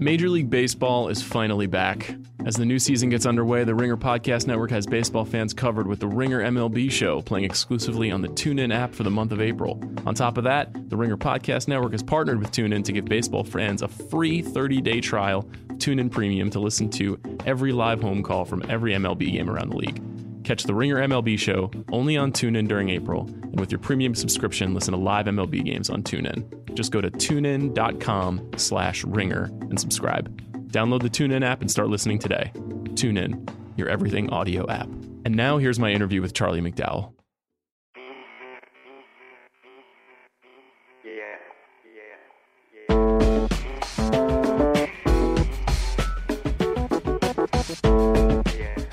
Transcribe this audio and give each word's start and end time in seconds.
Major 0.00 0.30
League 0.30 0.48
Baseball 0.48 1.08
is 1.08 1.22
finally 1.22 1.66
back. 1.66 2.16
As 2.46 2.56
the 2.56 2.64
new 2.64 2.78
season 2.78 3.10
gets 3.10 3.26
underway, 3.26 3.64
the 3.64 3.74
Ringer 3.74 3.98
Podcast 3.98 4.46
Network 4.46 4.70
has 4.70 4.86
baseball 4.86 5.26
fans 5.26 5.52
covered 5.52 5.86
with 5.86 6.00
the 6.00 6.08
Ringer 6.08 6.40
MLB 6.40 6.90
show 6.90 7.20
playing 7.20 7.44
exclusively 7.44 8.10
on 8.10 8.22
the 8.22 8.28
TuneIn 8.28 8.74
app 8.74 8.94
for 8.94 9.02
the 9.02 9.10
month 9.10 9.30
of 9.30 9.42
April. 9.42 9.78
On 10.06 10.14
top 10.14 10.38
of 10.38 10.44
that, 10.44 10.88
the 10.88 10.96
Ringer 10.96 11.18
Podcast 11.18 11.68
Network 11.68 11.92
has 11.92 12.02
partnered 12.02 12.38
with 12.38 12.50
TuneIn 12.50 12.82
to 12.84 12.92
give 12.92 13.04
baseball 13.04 13.44
fans 13.44 13.82
a 13.82 13.88
free 13.88 14.42
30-day 14.42 15.02
trial 15.02 15.40
of 15.68 15.76
TuneIn 15.76 16.10
Premium 16.10 16.48
to 16.48 16.60
listen 16.60 16.88
to 16.92 17.20
every 17.44 17.72
live 17.72 18.00
home 18.00 18.22
call 18.22 18.46
from 18.46 18.64
every 18.70 18.94
MLB 18.94 19.30
game 19.32 19.50
around 19.50 19.68
the 19.68 19.76
league. 19.76 20.09
Catch 20.50 20.64
the 20.64 20.74
Ringer 20.74 20.96
MLB 20.96 21.38
show 21.38 21.70
only 21.92 22.16
on 22.16 22.32
TuneIn 22.32 22.66
during 22.66 22.90
April, 22.90 23.20
and 23.20 23.60
with 23.60 23.70
your 23.70 23.78
premium 23.78 24.16
subscription, 24.16 24.74
listen 24.74 24.90
to 24.90 24.98
live 24.98 25.26
MLB 25.26 25.64
games 25.64 25.88
on 25.88 26.02
TuneIn. 26.02 26.74
Just 26.74 26.90
go 26.90 27.00
to 27.00 27.08
tunein.com 27.08 28.50
slash 28.56 29.04
ringer 29.04 29.44
and 29.44 29.78
subscribe. 29.78 30.42
Download 30.72 31.02
the 31.02 31.08
TuneIn 31.08 31.44
app 31.44 31.60
and 31.60 31.70
start 31.70 31.88
listening 31.88 32.18
today. 32.18 32.50
TuneIn, 32.54 33.48
your 33.76 33.88
everything 33.88 34.28
audio 34.30 34.68
app. 34.68 34.88
And 35.24 35.36
now 35.36 35.58
here's 35.58 35.78
my 35.78 35.92
interview 35.92 36.20
with 36.20 36.34
Charlie 36.34 36.60
McDowell. 36.60 37.12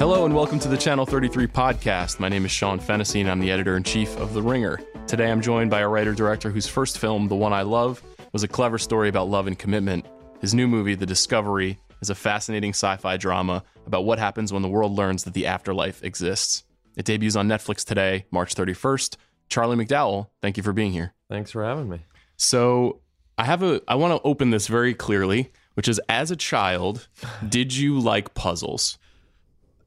Hello 0.07 0.23
and 0.23 0.33
welcome 0.33 0.57
to 0.59 0.69
the 0.69 0.77
Channel 0.77 1.05
33 1.05 1.47
podcast. 1.47 2.17
My 2.17 2.29
name 2.29 2.45
is 2.45 2.51
Sean 2.51 2.79
Fennessey 2.79 3.19
and 3.19 3.29
I'm 3.29 3.41
the 3.41 3.51
editor 3.51 3.75
in 3.75 3.83
chief 3.83 4.15
of 4.15 4.33
The 4.33 4.41
Ringer. 4.41 4.79
Today 5.05 5.29
I'm 5.29 5.41
joined 5.41 5.69
by 5.69 5.81
a 5.81 5.87
writer 5.89 6.13
director 6.13 6.49
whose 6.49 6.65
first 6.65 6.97
film, 6.97 7.27
The 7.27 7.35
One 7.35 7.51
I 7.51 7.63
Love, 7.63 8.01
was 8.31 8.41
a 8.41 8.47
clever 8.47 8.77
story 8.77 9.09
about 9.09 9.27
love 9.27 9.47
and 9.47 9.59
commitment. 9.59 10.05
His 10.39 10.53
new 10.53 10.65
movie, 10.65 10.95
The 10.95 11.05
Discovery, 11.05 11.77
is 12.01 12.09
a 12.09 12.15
fascinating 12.15 12.69
sci 12.69 12.95
fi 12.95 13.17
drama 13.17 13.65
about 13.85 14.05
what 14.05 14.17
happens 14.17 14.53
when 14.53 14.61
the 14.61 14.69
world 14.69 14.93
learns 14.93 15.25
that 15.25 15.33
the 15.33 15.45
afterlife 15.45 16.01
exists. 16.05 16.63
It 16.95 17.03
debuts 17.03 17.35
on 17.35 17.49
Netflix 17.49 17.83
today, 17.83 18.27
March 18.31 18.55
31st. 18.55 19.17
Charlie 19.49 19.75
McDowell, 19.75 20.29
thank 20.41 20.55
you 20.55 20.63
for 20.63 20.71
being 20.71 20.93
here. 20.93 21.15
Thanks 21.29 21.51
for 21.51 21.65
having 21.65 21.89
me. 21.89 21.99
So, 22.37 23.01
I 23.37 23.43
have 23.43 23.61
a 23.61 23.81
I 23.89 23.95
want 23.95 24.13
to 24.13 24.25
open 24.25 24.51
this 24.51 24.67
very 24.67 24.93
clearly, 24.93 25.51
which 25.73 25.89
is 25.89 25.99
as 26.07 26.31
a 26.31 26.37
child, 26.37 27.09
did 27.49 27.75
you 27.75 27.99
like 27.99 28.35
puzzles? 28.35 28.97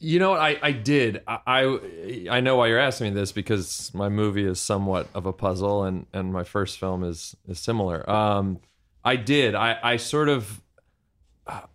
You 0.03 0.19
know 0.19 0.31
what? 0.31 0.41
I, 0.41 0.59
I 0.63 0.73
did. 0.73 1.23
I, 1.29 1.39
I 1.47 2.27
I 2.39 2.41
know 2.41 2.57
why 2.57 2.69
you're 2.69 2.79
asking 2.79 3.13
me 3.13 3.21
this 3.21 3.33
because 3.33 3.93
my 3.93 4.09
movie 4.09 4.45
is 4.45 4.59
somewhat 4.59 5.09
of 5.15 5.27
a 5.27 5.33
puzzle, 5.33 5.85
and 5.85 6.07
and 6.15 6.33
my 6.33 6.43
first 6.43 6.79
film 6.79 7.05
is 7.05 7.37
is 7.47 7.61
similar. 7.61 8.09
Um, 8.09 8.61
I 9.05 9.17
did. 9.17 9.55
I 9.55 9.79
I 9.83 9.97
sort 9.99 10.31
of 10.31 10.63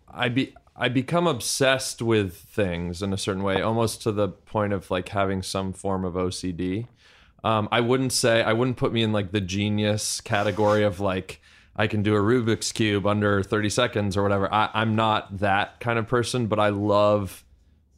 I 0.10 0.30
be 0.30 0.56
I 0.76 0.90
become 0.90 1.28
obsessed 1.28 2.02
with 2.02 2.36
things 2.36 3.04
in 3.04 3.14
a 3.14 3.18
certain 3.18 3.44
way, 3.44 3.62
almost 3.62 4.02
to 4.04 4.12
the 4.12 4.30
point 4.30 4.74
of 4.74 4.90
like 4.90 5.10
having 5.10 5.44
some 5.44 5.72
form 5.72 6.04
of 6.04 6.16
OCD. 6.16 6.88
Um, 7.44 7.70
I 7.72 7.80
wouldn't 7.80 8.12
say 8.12 8.42
I 8.42 8.54
wouldn't 8.54 8.78
put 8.78 8.92
me 8.92 9.04
in 9.04 9.14
like 9.14 9.32
the 9.32 9.40
genius 9.40 10.20
category 10.20 10.84
of 10.84 11.00
like 11.00 11.42
I 11.76 11.86
can 11.86 12.02
do 12.02 12.16
a 12.16 12.20
Rubik's 12.20 12.72
cube 12.72 13.06
under 13.06 13.44
30 13.44 13.70
seconds 13.70 14.18
or 14.18 14.24
whatever. 14.24 14.52
I, 14.52 14.70
I'm 14.74 14.96
not 14.96 15.38
that 15.40 15.80
kind 15.80 16.00
of 16.00 16.08
person, 16.08 16.48
but 16.48 16.60
I 16.60 16.70
love 16.70 17.45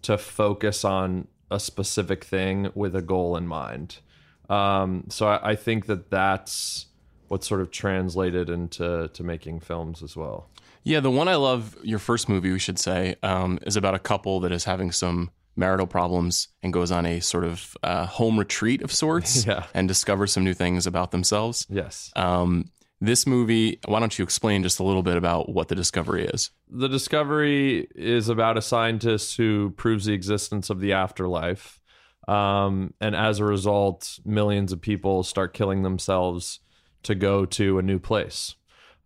to 0.08 0.17
focus 0.17 0.83
on 0.86 1.27
a 1.52 1.59
specific 1.59 2.23
thing 2.23 2.69
with 2.75 2.95
a 2.95 3.02
goal 3.02 3.38
in 3.38 3.47
mind. 3.47 4.00
Um, 4.49 5.05
so 5.09 5.27
I, 5.27 5.52
I 5.52 5.55
think 5.55 5.86
that 5.88 6.09
that's 6.09 6.86
what 7.27 7.44
sort 7.44 7.59
of 7.61 7.72
translated 7.72 8.49
into 8.49 9.09
to 9.09 9.23
making 9.23 9.59
films 9.59 10.02
as 10.02 10.16
well. 10.16 10.49
Yeah, 10.83 11.02
the 11.02 11.11
one 11.11 11.27
I 11.27 11.36
love, 11.36 11.75
your 11.83 11.99
first 11.99 12.30
movie, 12.30 12.52
we 12.52 12.59
should 12.59 12.80
say, 12.80 13.16
um, 13.22 13.59
is 13.64 13.75
about 13.75 13.95
a 13.95 13.99
couple 13.99 14.39
that 14.41 14.52
is 14.53 14.64
having 14.64 14.91
some 14.94 15.30
marital 15.58 15.88
problems 15.88 16.47
and 16.64 16.71
goes 16.71 16.92
on 16.92 17.05
a 17.05 17.19
sort 17.19 17.44
of 17.44 17.75
uh, 17.83 18.05
home 18.05 18.39
retreat 18.39 18.81
of 18.81 18.92
sorts 18.93 19.45
Yeah. 19.48 19.65
and 19.73 19.87
discovers 19.89 20.31
some 20.31 20.43
new 20.45 20.54
things 20.54 20.87
about 20.87 21.11
themselves. 21.11 21.65
Yes. 21.70 22.11
Um, 22.15 22.70
this 22.99 23.27
movie, 23.27 23.80
why 23.85 23.99
don't 23.99 24.17
you 24.17 24.23
explain 24.23 24.63
just 24.63 24.80
a 24.80 24.83
little 24.83 25.03
bit 25.03 25.17
about 25.17 25.49
what 25.49 25.67
the 25.67 25.75
discovery 25.75 26.25
is? 26.25 26.52
the 26.69 26.87
discovery 26.87 27.87
is 27.95 28.30
about 28.30 28.58
a 28.58 28.61
scientist 28.61 29.37
who 29.37 29.71
proves 29.71 30.05
the 30.05 30.13
existence 30.13 30.69
of 30.69 30.80
the 30.80 30.93
afterlife 30.93 31.81
um, 32.27 32.93
and 32.99 33.15
as 33.15 33.39
a 33.39 33.45
result 33.45 34.19
millions 34.25 34.71
of 34.71 34.81
people 34.81 35.23
start 35.23 35.53
killing 35.53 35.83
themselves 35.83 36.59
to 37.03 37.15
go 37.15 37.45
to 37.45 37.80
a 37.80 37.81
new 37.81 37.99
place 37.99 38.55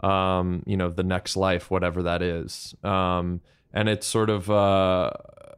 um, 0.01 0.63
you 0.65 0.75
know 0.75 0.89
the 0.89 1.03
next 1.03 1.37
life 1.37 1.69
whatever 1.69 2.03
that 2.03 2.21
is 2.21 2.73
um, 2.83 3.41
and 3.73 3.87
it's 3.87 4.07
sort 4.07 4.29
of 4.29 4.49
uh, 4.49 5.11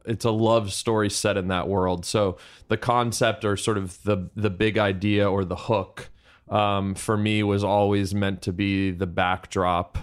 it's 0.04 0.26
a 0.26 0.30
love 0.30 0.72
story 0.72 1.08
set 1.08 1.36
in 1.36 1.48
that 1.48 1.68
world 1.68 2.04
so 2.04 2.36
the 2.68 2.76
concept 2.76 3.44
or 3.44 3.56
sort 3.56 3.78
of 3.78 4.02
the 4.02 4.28
the 4.36 4.50
big 4.50 4.76
idea 4.76 5.28
or 5.28 5.44
the 5.44 5.56
hook 5.56 6.10
um, 6.48 6.94
for 6.94 7.16
me 7.16 7.42
was 7.42 7.64
always 7.64 8.14
meant 8.14 8.42
to 8.42 8.52
be 8.52 8.90
the 8.90 9.06
backdrop 9.06 9.98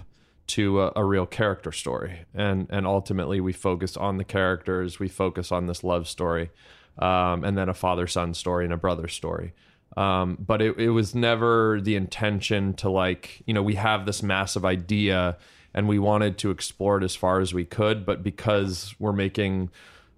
to 0.48 0.82
a, 0.82 0.92
a 0.98 1.06
real 1.06 1.26
character 1.26 1.72
story. 1.72 2.26
And 2.34 2.68
and 2.70 2.86
ultimately 2.86 3.40
we 3.40 3.54
focus 3.54 3.96
on 3.96 4.18
the 4.18 4.24
characters 4.24 5.00
we 5.00 5.08
focus 5.08 5.52
on 5.52 5.68
this 5.68 5.84
love 5.84 6.08
story 6.08 6.50
um, 6.98 7.44
and 7.44 7.58
then 7.58 7.70
a 7.70 7.74
father 7.74 8.08
son 8.08 8.34
story 8.34 8.66
and 8.66 8.74
a 8.74 8.78
brother 8.78 9.08
story. 9.08 9.54
Um, 9.98 10.38
but 10.40 10.62
it, 10.62 10.78
it 10.78 10.90
was 10.90 11.14
never 11.14 11.80
the 11.82 11.96
intention 11.96 12.74
to 12.76 12.90
like 12.90 13.44
you 13.46 13.54
know 13.54 13.64
we 13.64 13.76
have 13.76 14.06
this 14.06 14.24
massive 14.24 14.66
idea 14.66 15.38
and 15.74 15.88
we 15.88 16.00
wanted 16.00 16.38
to 16.40 16.52
explore 16.52 16.98
it 16.98 17.04
as 17.04 17.16
far 17.16 17.40
as 17.40 17.54
we 17.54 17.66
could 17.66 18.06
but 18.06 18.24
because 18.24 18.96
we're 19.00 19.14
making 19.14 19.70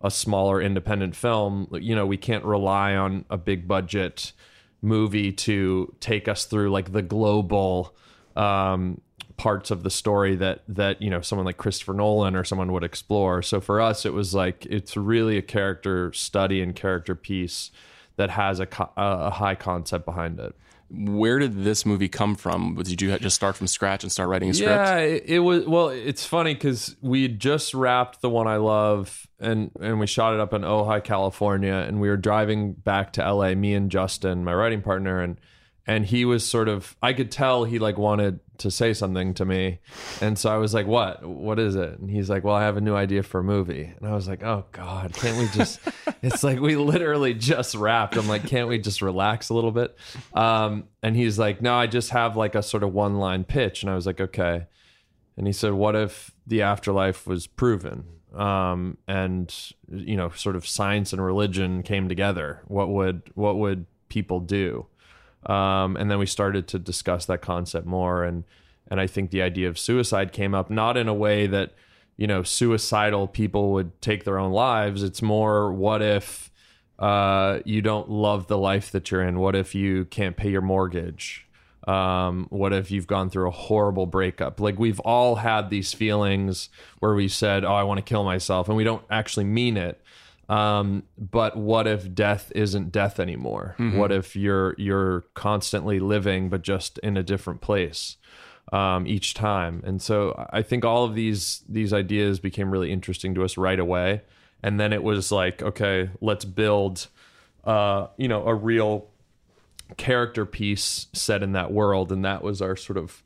a 0.01 0.11
smaller 0.11 0.61
independent 0.61 1.15
film 1.15 1.67
you 1.79 1.95
know 1.95 2.05
we 2.05 2.17
can't 2.17 2.43
rely 2.43 2.95
on 2.95 3.25
a 3.31 3.37
big 3.37 3.67
budget 3.67 4.31
movie 4.83 5.31
to 5.31 5.95
take 5.99 6.27
us 6.27 6.45
through 6.45 6.69
like 6.69 6.91
the 6.91 7.01
global 7.01 7.95
um, 8.35 9.01
parts 9.37 9.71
of 9.71 9.83
the 9.83 9.89
story 9.89 10.35
that 10.35 10.63
that 10.67 11.01
you 11.01 11.09
know 11.09 11.21
someone 11.21 11.45
like 11.45 11.57
Christopher 11.57 11.93
Nolan 11.93 12.35
or 12.35 12.43
someone 12.43 12.71
would 12.71 12.83
explore. 12.83 13.41
So 13.41 13.59
for 13.59 13.81
us, 13.81 14.05
it 14.05 14.13
was 14.13 14.35
like 14.35 14.65
it's 14.67 14.95
really 14.95 15.37
a 15.37 15.41
character 15.41 16.13
study 16.13 16.61
and 16.61 16.75
character 16.75 17.15
piece 17.15 17.71
that 18.15 18.29
has 18.29 18.59
a 18.59 18.65
co- 18.65 18.91
a 18.95 19.31
high 19.31 19.55
concept 19.55 20.05
behind 20.05 20.39
it. 20.39 20.55
Where 20.95 21.39
did 21.39 21.63
this 21.63 21.85
movie 21.85 22.07
come 22.07 22.35
from? 22.35 22.75
Did 22.75 23.01
you 23.01 23.17
just 23.17 23.35
start 23.35 23.55
from 23.55 23.65
scratch 23.67 24.03
and 24.03 24.11
start 24.11 24.29
writing 24.29 24.51
a 24.51 24.53
script? 24.53 24.71
Yeah, 24.71 24.97
it, 24.97 25.23
it 25.25 25.39
was. 25.39 25.65
Well, 25.65 25.89
it's 25.89 26.25
funny 26.25 26.53
because 26.53 26.95
we 27.01 27.23
had 27.23 27.39
just 27.39 27.73
wrapped 27.73 28.21
the 28.21 28.29
one 28.29 28.47
I 28.47 28.57
love, 28.57 29.27
and 29.39 29.71
and 29.81 29.99
we 29.99 30.05
shot 30.05 30.35
it 30.35 30.39
up 30.39 30.53
in 30.53 30.61
Ojai, 30.61 31.03
California, 31.03 31.73
and 31.73 31.99
we 31.99 32.09
were 32.09 32.17
driving 32.17 32.73
back 32.73 33.13
to 33.13 33.33
LA. 33.33 33.55
Me 33.55 33.73
and 33.73 33.89
Justin, 33.89 34.43
my 34.43 34.53
writing 34.53 34.81
partner, 34.81 35.19
and 35.21 35.39
and 35.85 36.05
he 36.05 36.23
was 36.25 36.45
sort 36.45 36.69
of. 36.69 36.95
I 37.01 37.13
could 37.13 37.31
tell 37.31 37.65
he 37.65 37.79
like 37.79 37.97
wanted 37.97 38.39
to 38.59 38.71
say 38.71 38.93
something 38.93 39.33
to 39.35 39.45
me, 39.45 39.79
and 40.21 40.37
so 40.39 40.53
I 40.53 40.57
was 40.57 40.73
like, 40.73 40.87
"What? 40.87 41.25
What 41.25 41.59
is 41.59 41.75
it?" 41.75 41.99
And 41.99 42.09
he's 42.09 42.29
like, 42.29 42.43
"Well, 42.43 42.55
I 42.55 42.63
have 42.63 42.77
a 42.77 42.81
new 42.81 42.95
idea 42.95 43.23
for 43.23 43.39
a 43.39 43.43
movie," 43.43 43.91
and 43.97 44.07
I 44.07 44.13
was 44.13 44.27
like, 44.27 44.43
"Oh 44.43 44.65
God, 44.71 45.13
can't 45.13 45.37
we 45.37 45.47
just?" 45.49 45.79
it's 46.21 46.43
like 46.43 46.59
we 46.59 46.75
literally 46.75 47.33
just 47.33 47.75
wrapped. 47.75 48.15
I'm 48.15 48.27
like, 48.27 48.47
"Can't 48.47 48.69
we 48.69 48.79
just 48.79 49.01
relax 49.01 49.49
a 49.49 49.53
little 49.53 49.71
bit?" 49.71 49.97
Um, 50.33 50.85
and 51.01 51.15
he's 51.15 51.37
like, 51.37 51.61
"No, 51.61 51.75
I 51.75 51.87
just 51.87 52.11
have 52.11 52.37
like 52.37 52.55
a 52.55 52.63
sort 52.63 52.83
of 52.83 52.93
one 52.93 53.17
line 53.17 53.43
pitch," 53.43 53.83
and 53.83 53.91
I 53.91 53.95
was 53.95 54.05
like, 54.05 54.21
"Okay." 54.21 54.65
And 55.35 55.47
he 55.47 55.53
said, 55.53 55.73
"What 55.73 55.95
if 55.95 56.31
the 56.47 56.61
afterlife 56.61 57.27
was 57.27 57.45
proven, 57.45 58.05
um, 58.33 58.97
and 59.07 59.53
you 59.89 60.15
know, 60.15 60.29
sort 60.29 60.55
of 60.55 60.65
science 60.65 61.11
and 61.11 61.23
religion 61.23 61.83
came 61.83 62.07
together? 62.07 62.61
What 62.67 62.87
would 62.89 63.23
what 63.35 63.57
would 63.57 63.85
people 64.07 64.39
do?" 64.39 64.87
Um, 65.45 65.97
and 65.97 66.09
then 66.09 66.19
we 66.19 66.25
started 66.25 66.67
to 66.69 66.79
discuss 66.79 67.25
that 67.25 67.41
concept 67.41 67.85
more, 67.85 68.23
and 68.23 68.43
and 68.87 68.99
I 68.99 69.07
think 69.07 69.31
the 69.31 69.41
idea 69.41 69.69
of 69.69 69.79
suicide 69.79 70.31
came 70.31 70.53
up 70.53 70.69
not 70.69 70.97
in 70.97 71.07
a 71.07 71.13
way 71.13 71.47
that 71.47 71.73
you 72.17 72.27
know 72.27 72.43
suicidal 72.43 73.27
people 73.27 73.71
would 73.73 74.01
take 74.01 74.23
their 74.23 74.39
own 74.39 74.51
lives. 74.51 75.03
It's 75.03 75.21
more, 75.21 75.71
what 75.71 76.01
if 76.01 76.51
uh, 76.99 77.59
you 77.65 77.81
don't 77.81 78.09
love 78.09 78.47
the 78.47 78.57
life 78.57 78.91
that 78.91 79.11
you're 79.11 79.23
in? 79.23 79.39
What 79.39 79.55
if 79.55 79.75
you 79.75 80.05
can't 80.05 80.37
pay 80.37 80.49
your 80.49 80.61
mortgage? 80.61 81.47
Um, 81.87 82.47
what 82.49 82.71
if 82.71 82.91
you've 82.91 83.07
gone 83.07 83.29
through 83.29 83.49
a 83.49 83.51
horrible 83.51 84.05
breakup? 84.05 84.61
Like 84.61 84.79
we've 84.79 85.01
all 85.01 85.35
had 85.35 85.69
these 85.69 85.91
feelings 85.93 86.69
where 86.99 87.13
we 87.13 87.27
said, 87.27 87.65
"Oh, 87.65 87.73
I 87.73 87.83
want 87.83 87.97
to 87.97 88.03
kill 88.03 88.23
myself," 88.23 88.67
and 88.67 88.77
we 88.77 88.83
don't 88.83 89.03
actually 89.09 89.45
mean 89.45 89.75
it. 89.75 90.01
Um, 90.49 91.03
but 91.17 91.55
what 91.55 91.87
if 91.87 92.13
death 92.13 92.51
isn't 92.53 92.91
death 92.91 93.19
anymore? 93.19 93.75
What 93.97 94.11
if 94.11 94.35
you're 94.35 94.75
you're 94.77 95.21
constantly 95.33 95.99
living, 95.99 96.49
but 96.49 96.61
just 96.61 96.97
in 96.99 97.17
a 97.17 97.23
different 97.23 97.61
place 97.61 98.17
um, 98.71 99.07
each 99.07 99.33
time? 99.33 99.81
And 99.85 100.01
so 100.01 100.47
I 100.51 100.61
think 100.61 100.83
all 100.83 101.05
of 101.05 101.15
these 101.15 101.63
these 101.69 101.93
ideas 101.93 102.39
became 102.39 102.71
really 102.71 102.91
interesting 102.91 103.33
to 103.35 103.43
us 103.43 103.57
right 103.57 103.79
away. 103.79 104.21
And 104.61 104.79
then 104.79 104.93
it 104.93 105.03
was 105.03 105.31
like, 105.31 105.61
okay, 105.61 106.09
let's 106.21 106.45
build, 106.45 107.07
uh, 107.65 108.07
you 108.17 108.27
know, 108.27 108.45
a 108.45 108.55
real 108.55 109.07
character 109.97 110.45
piece 110.45 111.07
set 111.13 111.43
in 111.43 111.51
that 111.51 111.71
world 111.71 112.11
and 112.11 112.25
that 112.25 112.41
was 112.41 112.61
our 112.61 112.75
sort 112.75 112.97
of 112.97 113.21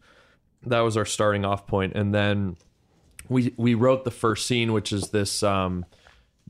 that 0.63 0.79
was 0.81 0.97
our 0.97 1.05
starting 1.05 1.45
off 1.45 1.65
point 1.65 1.93
and 1.95 2.13
then 2.13 2.57
we 3.29 3.53
we 3.57 3.73
wrote 3.73 4.03
the 4.03 4.11
first 4.11 4.47
scene, 4.47 4.73
which 4.73 4.91
is 4.91 5.09
this 5.09 5.43
um, 5.43 5.85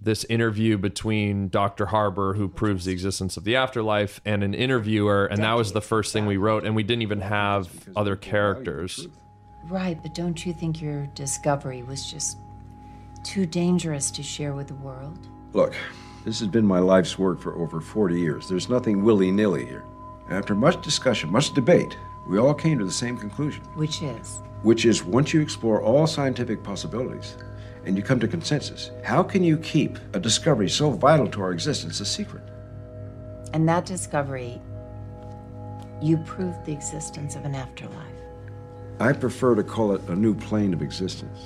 this 0.02 0.24
interview 0.26 0.78
between 0.78 1.50
Dr. 1.50 1.88
Harbor, 1.88 2.34
who 2.34 2.48
proves 2.48 2.86
the 2.86 2.92
existence 2.92 3.38
of 3.38 3.44
the 3.44 3.56
afterlife, 3.56 4.22
and 4.26 4.44
an 4.44 4.54
interviewer, 4.54 5.26
and 5.26 5.44
that 5.44 5.54
was 5.54 5.74
the 5.74 5.82
first 5.82 6.14
thing 6.14 6.26
we 6.26 6.38
wrote, 6.38 6.66
and 6.66 6.76
we 6.76 6.84
didn't 6.84 7.02
even 7.02 7.22
have 7.22 7.70
other 7.96 8.16
characters. 8.16 9.08
Right, 9.66 10.02
but 10.02 10.14
don't 10.14 10.46
you 10.46 10.54
think 10.54 10.82
your 10.82 11.08
discovery 11.08 11.84
was 11.84 12.10
just 12.10 12.38
too 13.24 13.46
dangerous 13.46 14.12
to 14.12 14.24
share 14.24 14.54
with 14.54 14.68
the 14.68 14.76
world? 14.76 15.28
Look, 15.54 15.76
this 16.24 16.40
has 16.40 16.48
been 16.48 16.66
my 16.66 16.80
life's 16.80 17.18
work 17.18 17.42
for 17.42 17.56
over 17.56 17.82
40 17.82 18.20
years. 18.20 18.48
There's 18.48 18.70
nothing 18.70 19.04
willy 19.04 19.32
nilly 19.32 19.66
here. 19.66 19.84
After 20.30 20.56
much 20.56 20.82
discussion, 20.82 21.32
much 21.32 21.54
debate, 21.54 21.98
we 22.28 22.38
all 22.38 22.54
came 22.54 22.78
to 22.80 22.86
the 22.86 22.92
same 22.92 23.18
conclusion. 23.18 23.64
Which 23.76 24.02
is? 24.02 24.42
Which 24.62 24.86
is 24.86 25.04
once 25.04 25.34
you 25.34 25.42
explore 25.42 25.82
all 25.82 26.06
scientific 26.08 26.64
possibilities 26.64 27.38
and 27.88 27.96
you 27.96 28.04
come 28.04 28.20
to 28.20 28.28
consensus, 28.28 28.92
how 29.04 29.24
can 29.24 29.44
you 29.44 29.58
keep 29.58 29.98
a 30.14 30.20
discovery 30.20 30.70
so 30.70 30.92
vital 30.92 31.28
to 31.30 31.42
our 31.42 31.52
existence 31.52 32.02
a 32.02 32.06
secret? 32.06 32.44
And 33.54 33.68
that 33.70 33.86
discovery, 33.86 34.62
you 36.02 36.18
proved 36.18 36.66
the 36.66 36.74
existence 36.74 37.36
of 37.36 37.46
an 37.46 37.56
afterlife. 37.56 38.04
I 39.00 39.14
prefer 39.14 39.56
to 39.56 39.64
call 39.64 39.94
it 39.94 40.02
a 40.10 40.16
new 40.16 40.36
plane 40.36 40.74
of 40.74 40.82
existence. 40.82 41.40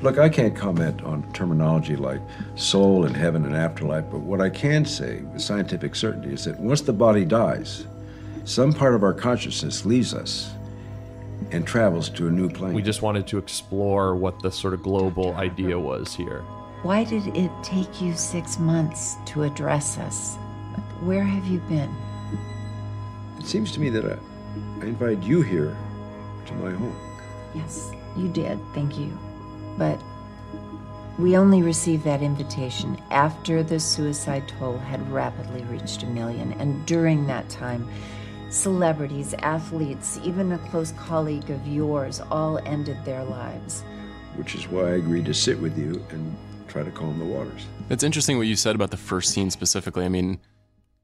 Look, 0.00 0.18
I 0.18 0.28
can't 0.28 0.56
comment 0.56 1.02
on 1.02 1.30
terminology 1.32 1.94
like 1.94 2.20
soul 2.56 3.04
and 3.04 3.16
heaven 3.16 3.44
and 3.44 3.54
afterlife, 3.54 4.04
but 4.10 4.20
what 4.20 4.40
I 4.40 4.50
can 4.50 4.84
say 4.84 5.20
with 5.32 5.40
scientific 5.40 5.94
certainty 5.94 6.32
is 6.32 6.44
that 6.46 6.58
once 6.58 6.80
the 6.80 6.92
body 6.92 7.24
dies, 7.24 7.86
some 8.44 8.72
part 8.72 8.94
of 8.94 9.04
our 9.04 9.14
consciousness 9.14 9.84
leaves 9.84 10.14
us 10.14 10.52
and 11.50 11.66
travels 11.66 12.08
to 12.10 12.28
a 12.28 12.30
new 12.30 12.48
plane. 12.48 12.74
We 12.74 12.82
just 12.82 13.02
wanted 13.02 13.26
to 13.28 13.38
explore 13.38 14.14
what 14.14 14.40
the 14.40 14.50
sort 14.50 14.74
of 14.74 14.82
global 14.82 15.34
idea 15.34 15.78
was 15.78 16.14
here. 16.14 16.42
Why 16.82 17.04
did 17.04 17.28
it 17.36 17.50
take 17.62 18.00
you 18.00 18.14
six 18.14 18.58
months 18.58 19.16
to 19.26 19.44
address 19.44 19.98
us? 19.98 20.36
Where 21.00 21.24
have 21.24 21.46
you 21.46 21.58
been? 21.60 21.94
It 23.38 23.46
seems 23.46 23.72
to 23.72 23.80
me 23.80 23.88
that 23.90 24.04
I, 24.04 24.16
I 24.80 24.86
invited 24.86 25.24
you 25.24 25.42
here 25.42 25.76
to 26.46 26.52
my 26.54 26.70
home. 26.72 26.96
Yes, 27.54 27.92
you 28.16 28.28
did. 28.28 28.58
Thank 28.74 28.98
you. 28.98 29.16
But 29.78 30.00
we 31.18 31.36
only 31.36 31.62
received 31.62 32.04
that 32.04 32.22
invitation 32.22 33.00
after 33.10 33.62
the 33.62 33.78
suicide 33.78 34.48
toll 34.48 34.78
had 34.78 35.10
rapidly 35.12 35.62
reached 35.64 36.02
a 36.02 36.06
million. 36.06 36.52
And 36.54 36.84
during 36.86 37.26
that 37.26 37.48
time, 37.48 37.88
celebrities, 38.52 39.34
athletes, 39.38 40.20
even 40.22 40.52
a 40.52 40.58
close 40.58 40.92
colleague 40.92 41.50
of 41.50 41.66
yours 41.66 42.20
all 42.30 42.58
ended 42.66 43.02
their 43.04 43.24
lives. 43.24 43.82
Which 44.36 44.54
is 44.54 44.68
why 44.68 44.82
I 44.82 44.94
agreed 44.96 45.24
to 45.26 45.34
sit 45.34 45.58
with 45.58 45.76
you 45.78 46.04
and 46.10 46.36
try 46.68 46.82
to 46.82 46.90
calm 46.90 47.18
the 47.18 47.24
waters. 47.24 47.66
It's 47.90 48.02
interesting 48.02 48.36
what 48.38 48.46
you 48.46 48.56
said 48.56 48.74
about 48.74 48.90
the 48.90 48.96
first 48.96 49.32
scene 49.32 49.50
specifically. 49.50 50.04
I 50.04 50.08
mean, 50.08 50.38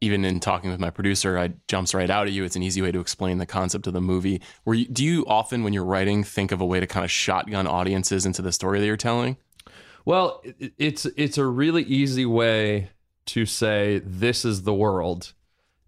even 0.00 0.24
in 0.24 0.40
talking 0.40 0.70
with 0.70 0.78
my 0.78 0.90
producer, 0.90 1.38
I 1.38 1.52
jumps 1.66 1.94
right 1.94 2.08
out 2.08 2.26
at 2.26 2.32
you. 2.32 2.44
It's 2.44 2.56
an 2.56 2.62
easy 2.62 2.82
way 2.82 2.92
to 2.92 3.00
explain 3.00 3.38
the 3.38 3.46
concept 3.46 3.86
of 3.86 3.92
the 3.92 4.00
movie. 4.00 4.40
Where 4.64 4.76
you, 4.76 4.86
do 4.86 5.04
you 5.04 5.24
often, 5.26 5.64
when 5.64 5.72
you're 5.72 5.84
writing, 5.84 6.24
think 6.24 6.52
of 6.52 6.60
a 6.60 6.66
way 6.66 6.80
to 6.80 6.86
kind 6.86 7.04
of 7.04 7.10
shotgun 7.10 7.66
audiences 7.66 8.24
into 8.24 8.42
the 8.42 8.52
story 8.52 8.78
that 8.78 8.86
you're 8.86 8.96
telling? 8.96 9.36
Well, 10.04 10.42
it's 10.78 11.04
it's 11.04 11.36
a 11.36 11.44
really 11.44 11.82
easy 11.82 12.24
way 12.24 12.90
to 13.26 13.44
say 13.44 14.00
this 14.04 14.44
is 14.44 14.62
the 14.62 14.72
world, 14.72 15.34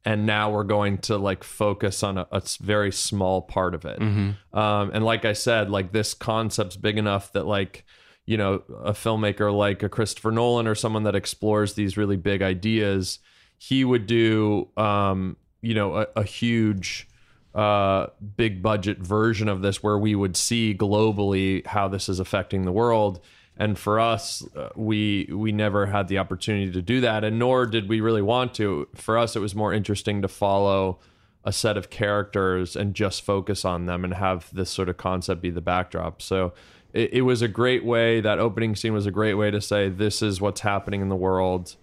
and 0.05 0.27
now 0.27 0.51
we're 0.51 0.65
going 0.65 0.99
to 0.99 1.19
like 1.19 1.45
focus 1.45 2.03
on 2.03 2.19
a, 2.19 2.27
a 2.33 2.43
very 2.61 2.93
small 2.93 3.43
part 3.43 3.75
of 3.75 3.85
it. 3.85 3.99
Mm-hmm. 3.99 4.59
Um, 4.59 4.91
and 4.93 5.05
like 5.05 5.25
I 5.25 5.35
said, 5.35 5.71
like 5.71 5.93
this 5.93 6.15
concept's 6.15 6.77
big 6.77 6.99
enough 6.99 7.33
that 7.33 7.47
like 7.47 7.85
you 8.27 8.37
know 8.37 8.63
a 8.85 8.93
filmmaker 8.93 9.55
like 9.55 9.83
a 9.83 9.89
Christopher 9.89 10.31
Nolan 10.31 10.67
or 10.67 10.75
someone 10.75 11.03
that 11.03 11.15
explores 11.15 11.75
these 11.75 11.97
really 11.97 12.17
big 12.17 12.43
ideas 12.43 13.19
he 13.61 13.85
would 13.85 14.07
do 14.07 14.69
um, 14.77 15.37
you 15.61 15.75
know 15.75 15.97
a, 15.97 16.07
a 16.17 16.25
huge 16.25 17.07
uh, 17.55 18.07
big 18.37 18.63
budget 18.63 18.99
version 18.99 19.49
of 19.49 19.61
this 19.61 19.83
where 19.83 19.99
we 19.99 20.15
would 20.15 20.37
see 20.37 20.75
globally 20.75 21.67
how 21.67 21.89
this 21.89 22.09
is 22.09 22.21
affecting 22.21 22.63
the 22.63 22.73
world 22.73 23.21
and 23.61 23.79
for 23.79 24.01
us 24.01 24.43
uh, 24.57 24.71
we 24.75 25.29
we 25.31 25.53
never 25.53 25.87
had 25.87 26.09
the 26.09 26.19
opportunity 26.19 26.73
to 26.73 26.83
do 26.83 27.01
that 27.01 27.23
and 27.23 27.39
nor 27.39 27.67
did 27.67 27.89
we 27.89 28.01
really 28.01 28.23
want 28.23 28.55
to 28.55 28.89
for 28.97 29.17
us 29.17 29.37
it 29.37 29.41
was 29.41 29.55
more 29.55 29.73
interesting 29.73 30.23
to 30.23 30.27
follow 30.27 30.99
a 31.45 31.53
set 31.53 31.77
of 31.77 31.91
characters 31.91 32.75
and 32.75 32.95
just 32.95 33.23
focus 33.23 33.65
on 33.65 33.87
them 33.87 34.05
and 34.05 34.15
have 34.15 34.53
this 34.53 34.71
sort 34.71 34.89
of 34.89 34.97
concept 34.97 35.41
be 35.41 35.51
the 35.51 35.61
backdrop 35.61 36.21
so 36.21 36.53
it, 36.93 37.13
it 37.13 37.23
was 37.23 37.43
a 37.43 37.49
great 37.49 37.85
way 37.85 38.21
that 38.21 38.39
opening 38.39 38.75
scene 38.75 38.93
was 38.93 39.07
a 39.07 39.13
great 39.13 39.35
way 39.35 39.51
to 39.51 39.61
say 39.61 39.89
this 39.89 40.23
is 40.23 40.41
what's 40.41 40.63
happening 40.63 41.03
in 41.03 41.09
the 41.09 41.17
world 41.17 41.77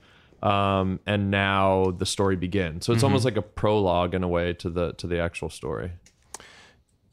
um, 0.44 1.00
and 1.06 1.32
now 1.32 1.96
the 1.98 2.06
story 2.06 2.36
begins. 2.36 2.86
So 2.86 2.94
it's 2.94 3.00
mm-hmm. 3.00 3.06
almost 3.06 3.26
like 3.26 3.38
a 3.38 3.42
prologue 3.42 4.14
in 4.14 4.24
a 4.24 4.28
way 4.28 4.54
to 4.54 4.70
the 4.70 4.94
to 4.94 5.08
the 5.08 5.20
actual 5.20 5.50
story. 5.50 5.94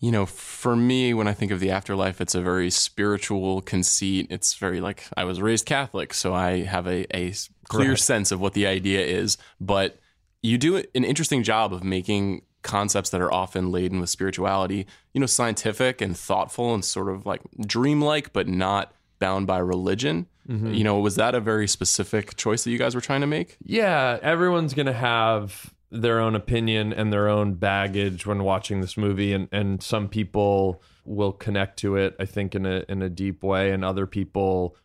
You 0.01 0.13
know, 0.13 0.27
for 0.27 0.77
me, 0.77 1.15
when 1.15 1.27
I 1.27 1.33
think 1.33 1.51
of 1.51 1.61
the 1.61 1.71
afterlife, 1.71 2.21
it's 2.21 2.35
a 2.35 2.43
very 2.43 2.71
spiritual 2.71 3.63
conceit. 3.63 4.27
It's 4.31 4.55
very 4.55 4.81
like 4.81 5.05
I 5.17 5.25
was 5.25 5.41
raised 5.41 5.65
Catholic, 5.67 6.13
so 6.13 6.35
I 6.35 6.63
have 6.65 6.87
a, 6.87 7.07
a 7.17 7.33
clear 7.69 7.91
right. 7.91 7.99
sense 7.99 8.31
of 8.31 8.41
what 8.41 8.53
the 8.53 8.67
idea 8.67 9.05
is. 9.05 9.39
But 9.61 9.99
you 10.43 10.59
do 10.59 10.77
an 10.77 11.05
interesting 11.05 11.43
job 11.43 11.73
of 11.73 11.83
making 11.83 12.43
concepts 12.63 13.11
that 13.11 13.21
are 13.21 13.33
often 13.33 13.71
laden 13.71 14.01
with 14.01 14.11
spirituality, 14.11 14.87
you 15.13 15.21
know, 15.21 15.27
scientific 15.27 16.01
and 16.01 16.17
thoughtful 16.17 16.75
and 16.75 16.85
sort 16.85 17.09
of 17.09 17.25
like 17.25 17.41
dreamlike, 17.61 18.33
but 18.33 18.49
not 18.49 18.93
bound 19.19 19.47
by 19.47 19.59
religion. 19.59 20.27
Mm-hmm. 20.49 20.75
You 20.75 20.85
know, 20.85 20.99
was 20.99 21.17
that 21.17 21.35
a 21.35 21.41
very 21.41 21.69
specific 21.69 22.37
choice 22.37 22.65
that 22.65 22.71
you 22.71 22.79
guys 22.79 22.95
were 22.95 23.01
trying 23.01 23.23
to 23.23 23.27
make? 23.27 23.57
Yeah, 23.63 24.19
everyone's 24.23 24.75
going 24.75 24.87
to 24.87 24.93
have 24.93 25.74
their 25.95 26.19
own 26.19 26.35
opinion 26.35 26.93
and 26.93 27.13
their 27.13 27.29
own 27.29 27.55
baggage 27.55 28.27
when 28.27 28.43
watching 28.43 28.81
this 28.81 28.97
movie 28.97 29.33
and 29.33 29.49
and 29.53 29.83
some 29.83 30.09
people 30.09 30.83
will 31.05 31.33
connect 31.33 31.79
to 31.79 31.97
it 31.97 32.17
I 32.19 32.25
think 32.25 32.55
in 32.55 32.67
a 32.67 32.85
in 32.89 33.01
a 33.01 33.09
deep 33.09 33.43
way 33.43 33.71
and 33.71 33.85
other 33.85 34.07
people 34.07 34.77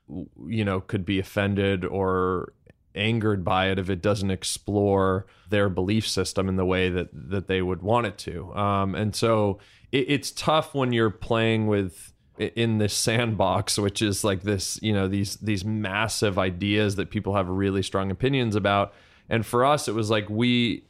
you 0.48 0.64
know 0.64 0.82
could 0.82 1.06
be 1.06 1.18
offended 1.18 1.84
or 1.84 2.54
angered 2.96 3.44
by 3.44 3.70
it 3.70 3.80
if 3.80 3.90
it 3.90 4.02
doesn't 4.02 4.30
explore 4.30 5.26
their 5.50 5.70
belief 5.70 6.08
system 6.08 6.48
in 6.48 6.58
the 6.58 6.66
way 6.66 6.90
that 6.90 7.10
that 7.12 7.48
they 7.48 7.62
would 7.62 7.82
want 7.82 8.06
it 8.06 8.18
to. 8.20 8.54
Um, 8.54 8.94
and 8.94 9.16
so 9.16 9.60
it, 9.92 10.06
it's 10.10 10.32
tough 10.32 10.76
when 10.76 10.94
you're 10.94 11.10
playing 11.10 11.68
with 11.68 12.14
in 12.38 12.78
this 12.78 12.94
sandbox 12.94 13.78
which 13.78 14.02
is 14.02 14.24
like 14.24 14.44
this 14.44 14.80
you 14.82 14.94
know 14.94 15.10
these 15.10 15.36
these 15.38 15.66
massive 15.66 16.40
ideas 16.40 16.96
that 16.96 17.10
people 17.10 17.36
have 17.36 17.50
really 17.50 17.84
strong 17.84 18.12
opinions 18.12 18.56
about 18.56 18.94
and 19.30 19.46
for 19.46 19.64
us 19.64 19.88
it 19.88 19.94
was 19.94 20.10
like 20.10 20.30
we 20.30 20.84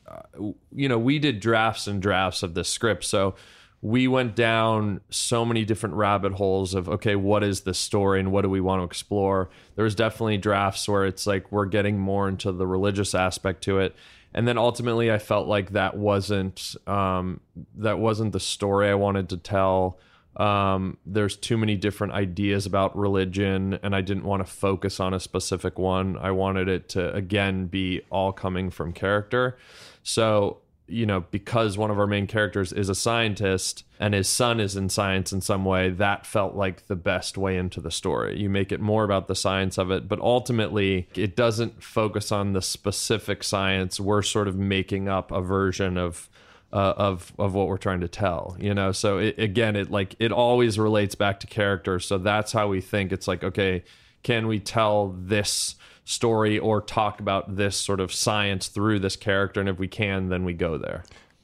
you 0.72 0.90
know 0.90 0.98
we 0.98 1.20
did 1.20 1.40
drafts 1.40 1.88
and 1.88 2.02
drafts 2.02 2.44
of 2.44 2.54
this 2.54 2.70
script. 2.70 3.04
So 3.04 3.36
we 3.82 4.08
went 4.08 4.36
down 4.36 5.00
so 5.10 5.46
many 5.46 5.64
different 5.64 5.96
rabbit 5.96 6.34
holes 6.34 6.74
of 6.74 6.90
okay 6.90 7.16
what 7.16 7.44
is 7.44 7.62
the 7.62 7.74
story 7.74 8.20
and 8.20 8.32
what 8.32 8.42
do 8.42 8.50
we 8.50 8.62
want 8.62 8.80
to 8.82 8.86
explore? 8.86 9.50
There 9.76 9.84
was 9.84 9.96
definitely 9.96 10.38
drafts 10.38 10.88
where 10.88 11.06
it's 11.06 11.28
like 11.28 11.52
we're 11.52 11.66
getting 11.66 12.00
more 12.00 12.28
into 12.28 12.52
the 12.52 12.68
religious 12.68 13.14
aspect 13.14 13.64
to 13.66 13.80
it. 13.80 13.96
And 14.34 14.48
then 14.48 14.60
ultimately 14.60 15.12
i 15.12 15.18
felt 15.18 15.48
like 15.48 15.72
that 15.72 15.98
wasn't 15.98 16.76
um, 16.86 17.40
that 17.78 17.98
wasn't 17.98 18.32
the 18.32 18.40
story 18.40 18.90
i 18.90 18.94
wanted 18.94 19.30
to 19.30 19.38
tell 19.38 19.98
um, 20.38 20.98
there's 21.06 21.36
too 21.36 21.58
many 21.58 21.76
different 21.76 22.14
ideas 22.14 22.66
about 22.66 22.98
religion, 22.98 23.80
and 23.84 23.96
I 23.96 24.02
didn't 24.02 24.24
want 24.24 24.46
to 24.46 24.52
focus 24.52 25.00
on 25.00 25.14
a 25.14 25.20
specific 25.20 25.78
one. 25.78 26.18
I 26.18 26.32
wanted 26.32 26.68
it 26.68 26.90
to, 26.90 27.14
again, 27.14 27.66
be 27.66 28.02
all 28.10 28.32
coming 28.32 28.70
from 28.70 28.94
character. 28.94 29.58
So, 30.04 30.60
you 30.88 31.06
know, 31.06 31.26
because 31.32 31.78
one 31.78 31.92
of 31.92 32.00
our 32.00 32.08
main 32.08 32.26
characters 32.26 32.74
is 32.74 32.90
a 32.90 32.96
scientist 32.96 33.84
and 34.00 34.14
his 34.14 34.28
son 34.28 34.60
is 34.60 34.76
in 34.76 34.90
science 34.90 35.32
in 35.34 35.42
some 35.42 35.66
way, 35.66 35.90
that 35.90 36.26
felt 36.26 36.56
like 36.56 36.88
the 36.88 36.96
best 36.96 37.38
way 37.38 37.58
into 37.58 37.82
the 37.82 37.92
story. 37.92 38.40
You 38.40 38.50
make 38.50 38.72
it 38.72 38.80
more 38.80 39.04
about 39.04 39.28
the 39.28 39.36
science 39.36 39.78
of 39.78 39.92
it, 39.92 40.08
but 40.08 40.20
ultimately, 40.22 41.10
it 41.16 41.36
doesn't 41.36 41.84
focus 41.84 42.32
on 42.32 42.54
the 42.54 42.62
specific 42.62 43.44
science. 43.44 44.00
We're 44.00 44.22
sort 44.22 44.48
of 44.48 44.56
making 44.56 45.10
up 45.10 45.32
a 45.32 45.42
version 45.42 45.98
of 45.98 46.30
uh, 46.72 46.94
of 46.98 47.34
of 47.40 47.54
what 47.54 47.68
we're 47.68 47.78
trying 47.78 48.02
to 48.02 48.08
tell 48.08 48.56
you 48.60 48.74
know? 48.74 48.92
So 48.92 49.18
it, 49.18 49.40
again 49.40 49.76
it 49.76 49.90
like 49.90 50.16
it 50.20 50.32
always 50.32 50.78
relates 50.78 51.16
back 51.16 51.40
to 51.42 51.48
character. 51.48 52.00
So 52.00 52.18
that's 52.18 52.52
how 52.52 52.68
we 52.68 52.82
think. 52.82 53.12
It's 53.12 53.28
like 53.28 53.44
okay 53.44 53.84
can 54.22 54.48
we 54.48 54.60
tell 54.60 55.16
this 55.18 55.76
story 56.04 56.60
or 56.60 56.82
talk 56.82 57.20
about 57.20 57.56
this 57.56 57.78
sort 57.78 58.00
of 58.00 58.12
science 58.14 58.68
through 58.68 59.00
this 59.00 59.16
character? 59.16 59.60
And 59.60 59.70
if 59.70 59.80
we 59.80 59.88
can 59.88 60.30
then 60.30 60.44
we 60.44 60.54
go 60.54 60.78
there. 60.78 61.04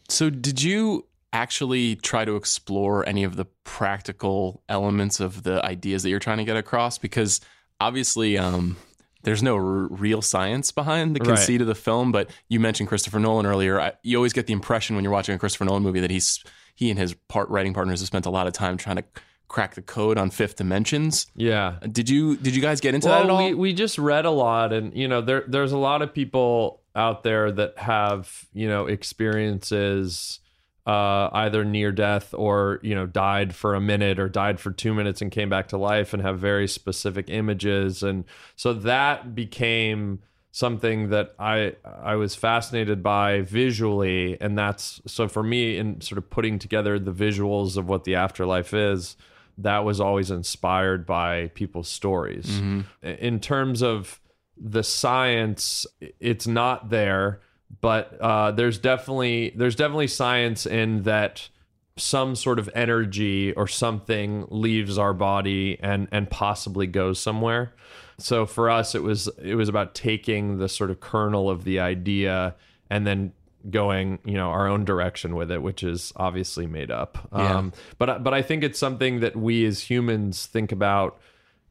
So 0.09 0.29
did 0.29 0.61
you 0.61 1.05
actually 1.33 1.95
try 1.97 2.23
to 2.25 2.35
explore 2.35 3.07
any 3.07 3.23
of 3.23 3.35
the 3.35 3.45
practical 3.63 4.63
elements 4.69 5.19
of 5.19 5.43
the 5.43 5.63
ideas 5.65 6.03
that 6.03 6.09
you're 6.09 6.19
trying 6.19 6.37
to 6.37 6.45
get 6.45 6.57
across? 6.57 6.97
Because 6.97 7.41
obviously 7.79 8.37
um, 8.37 8.77
there's 9.25 9.43
no 9.43 9.55
r- 9.55 9.87
real 9.89 10.21
science 10.21 10.71
behind 10.71 11.15
the 11.15 11.19
conceit 11.19 11.55
right. 11.55 11.61
of 11.61 11.67
the 11.67 11.75
film. 11.75 12.11
But 12.11 12.29
you 12.47 12.59
mentioned 12.59 12.87
Christopher 12.87 13.19
Nolan 13.19 13.45
earlier. 13.45 13.81
I, 13.81 13.93
you 14.03 14.15
always 14.17 14.33
get 14.33 14.47
the 14.47 14.53
impression 14.53 14.95
when 14.95 15.03
you're 15.03 15.11
watching 15.11 15.35
a 15.35 15.39
Christopher 15.39 15.65
Nolan 15.65 15.83
movie 15.83 15.99
that 15.99 16.11
he's 16.11 16.43
he 16.75 16.89
and 16.89 16.99
his 16.99 17.13
part 17.27 17.49
writing 17.49 17.73
partners 17.73 17.99
have 17.99 18.07
spent 18.07 18.25
a 18.25 18.29
lot 18.29 18.47
of 18.47 18.53
time 18.53 18.77
trying 18.77 18.97
to 18.97 19.03
crack 19.47 19.75
the 19.75 19.81
code 19.81 20.17
on 20.17 20.29
fifth 20.29 20.55
dimensions. 20.55 21.27
Yeah. 21.35 21.75
Uh, 21.81 21.87
did 21.87 22.09
you 22.09 22.37
did 22.37 22.55
you 22.55 22.61
guys 22.61 22.79
get 22.79 22.95
into 22.95 23.07
that 23.07 23.23
at 23.23 23.29
all? 23.29 23.43
we, 23.43 23.53
we 23.53 23.73
just 23.73 23.97
read 23.97 24.25
a 24.25 24.31
lot, 24.31 24.71
and 24.71 24.95
you 24.95 25.07
know, 25.07 25.21
there 25.21 25.43
there's 25.47 25.71
a 25.71 25.77
lot 25.77 26.01
of 26.01 26.13
people 26.13 26.81
out 26.95 27.23
there 27.23 27.51
that 27.51 27.77
have 27.77 28.45
you 28.53 28.67
know 28.67 28.87
experiences 28.87 30.39
uh, 30.85 31.29
either 31.33 31.65
near 31.65 31.91
death 31.91 32.33
or 32.33 32.79
you 32.83 32.93
know 32.93 33.05
died 33.05 33.55
for 33.55 33.73
a 33.73 33.81
minute 33.81 34.19
or 34.19 34.29
died 34.29 34.59
for 34.59 34.71
two 34.71 34.93
minutes 34.93 35.21
and 35.21 35.31
came 35.31 35.49
back 35.49 35.67
to 35.69 35.77
life 35.77 36.13
and 36.13 36.21
have 36.21 36.39
very 36.39 36.67
specific 36.67 37.29
images, 37.29 38.03
and 38.03 38.25
so 38.55 38.73
that 38.73 39.33
became 39.35 40.19
something 40.51 41.09
that 41.09 41.33
I 41.39 41.75
I 41.83 42.15
was 42.15 42.35
fascinated 42.35 43.01
by 43.01 43.41
visually, 43.41 44.39
and 44.39 44.57
that's 44.57 45.01
so 45.05 45.27
for 45.27 45.43
me 45.43 45.77
in 45.77 46.01
sort 46.01 46.17
of 46.17 46.29
putting 46.29 46.59
together 46.59 46.99
the 46.99 47.11
visuals 47.13 47.77
of 47.77 47.87
what 47.89 48.03
the 48.03 48.15
afterlife 48.15 48.73
is 48.73 49.15
that 49.57 49.85
was 49.85 50.01
always 50.01 50.31
inspired 50.31 51.05
by 51.05 51.47
people's 51.53 51.87
stories. 51.87 52.59
In 53.01 53.39
terms 53.39 53.81
of 53.81 54.19
the 54.57 54.83
science, 54.83 55.85
it's 56.19 56.45
not 56.45 56.89
there, 56.89 57.39
but 57.81 58.17
uh, 58.21 58.51
there's 58.51 58.77
definitely 58.77 59.53
there's 59.55 59.75
definitely 59.75 60.07
science 60.07 60.65
in 60.65 61.03
that 61.03 61.49
some 61.97 62.35
sort 62.35 62.59
of 62.59 62.69
energy 62.75 63.53
or 63.53 63.67
something 63.67 64.45
leaves 64.49 64.97
our 64.97 65.13
body 65.13 65.77
and 65.81 66.07
and 66.11 66.29
possibly 66.29 66.87
goes 66.87 67.19
somewhere. 67.19 67.73
So 68.17 68.45
for 68.45 68.69
us, 68.69 68.95
it 68.95 69.03
was 69.03 69.29
it 69.41 69.55
was 69.55 69.69
about 69.69 69.95
taking 69.95 70.57
the 70.57 70.69
sort 70.69 70.89
of 70.91 70.99
kernel 70.99 71.49
of 71.49 71.63
the 71.63 71.79
idea 71.79 72.55
and 72.89 73.05
then 73.07 73.33
going 73.69 74.19
you 74.25 74.35
know 74.35 74.49
our 74.51 74.67
own 74.67 74.85
direction 74.85 75.35
with 75.35 75.49
it 75.49 75.59
which 75.59 75.81
is 75.81 76.13
obviously 76.17 76.67
made 76.67 76.91
up 76.91 77.17
Yeah. 77.33 77.57
um 77.57 77.73
but 77.97 78.23
but 78.23 78.31
i 78.31 78.43
think 78.43 78.63
it's 78.63 78.77
something 78.77 79.21
that 79.21 79.35
we 79.35 79.65
as 79.65 79.89
humans 79.89 80.45
think 80.45 80.71
about 80.71 81.19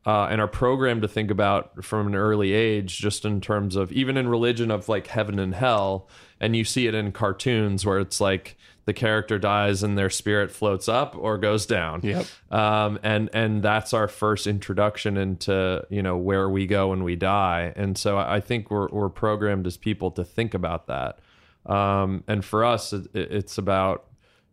uh, 0.07 0.27
and 0.31 0.41
are 0.41 0.49
programmed 0.49 1.03
to 1.03 1.09
think 1.09 1.31
about 1.31 1.85
from 1.85 2.07
an 2.07 2.15
early 2.15 2.53
age, 2.53 2.99
just 2.99 3.25
in 3.25 3.41
terms 3.41 3.75
of 3.75 3.91
even 3.93 4.17
in 4.17 4.29
religion 4.29 4.71
of 4.71 4.89
like 4.89 5.07
heaven 5.07 5.39
and 5.39 5.55
hell. 5.55 6.09
And 6.41 6.55
you 6.55 6.65
see 6.65 6.87
it 6.87 6.95
in 6.95 7.13
cartoons 7.13 7.87
where 7.87 7.99
it's 7.99 8.21
like 8.21 8.57
the 8.85 8.93
character 8.93 9.39
dies 9.39 9.83
and 9.83 9.97
their 9.97 10.11
spirit 10.11 10.51
floats 10.51 10.89
up 10.89 11.17
or 11.17 11.39
goes 11.39 11.65
down. 11.65 12.01
Yep. 12.03 12.27
Um, 12.51 12.99
and 13.03 13.31
and 13.33 13.63
that's 13.63 13.95
our 13.95 14.09
first 14.09 14.47
introduction 14.47 15.17
into 15.17 15.87
you 15.89 16.03
know 16.03 16.17
where 16.17 16.49
we 16.49 16.67
go 16.67 16.89
when 16.89 17.03
we 17.03 17.17
die. 17.17 17.73
And 17.77 17.97
so 17.97 18.19
I 18.19 18.41
think 18.41 18.71
we're 18.71 18.89
we're 18.89 19.09
programmed 19.09 19.67
as 19.67 19.77
people 19.77 20.11
to 20.13 20.25
think 20.25 20.53
about 20.53 20.87
that. 20.89 21.19
Um, 21.65 22.25
and 22.29 22.45
for 22.45 22.63
us, 22.63 22.93
it, 22.93 23.09
it's 23.15 23.57
about 23.57 24.05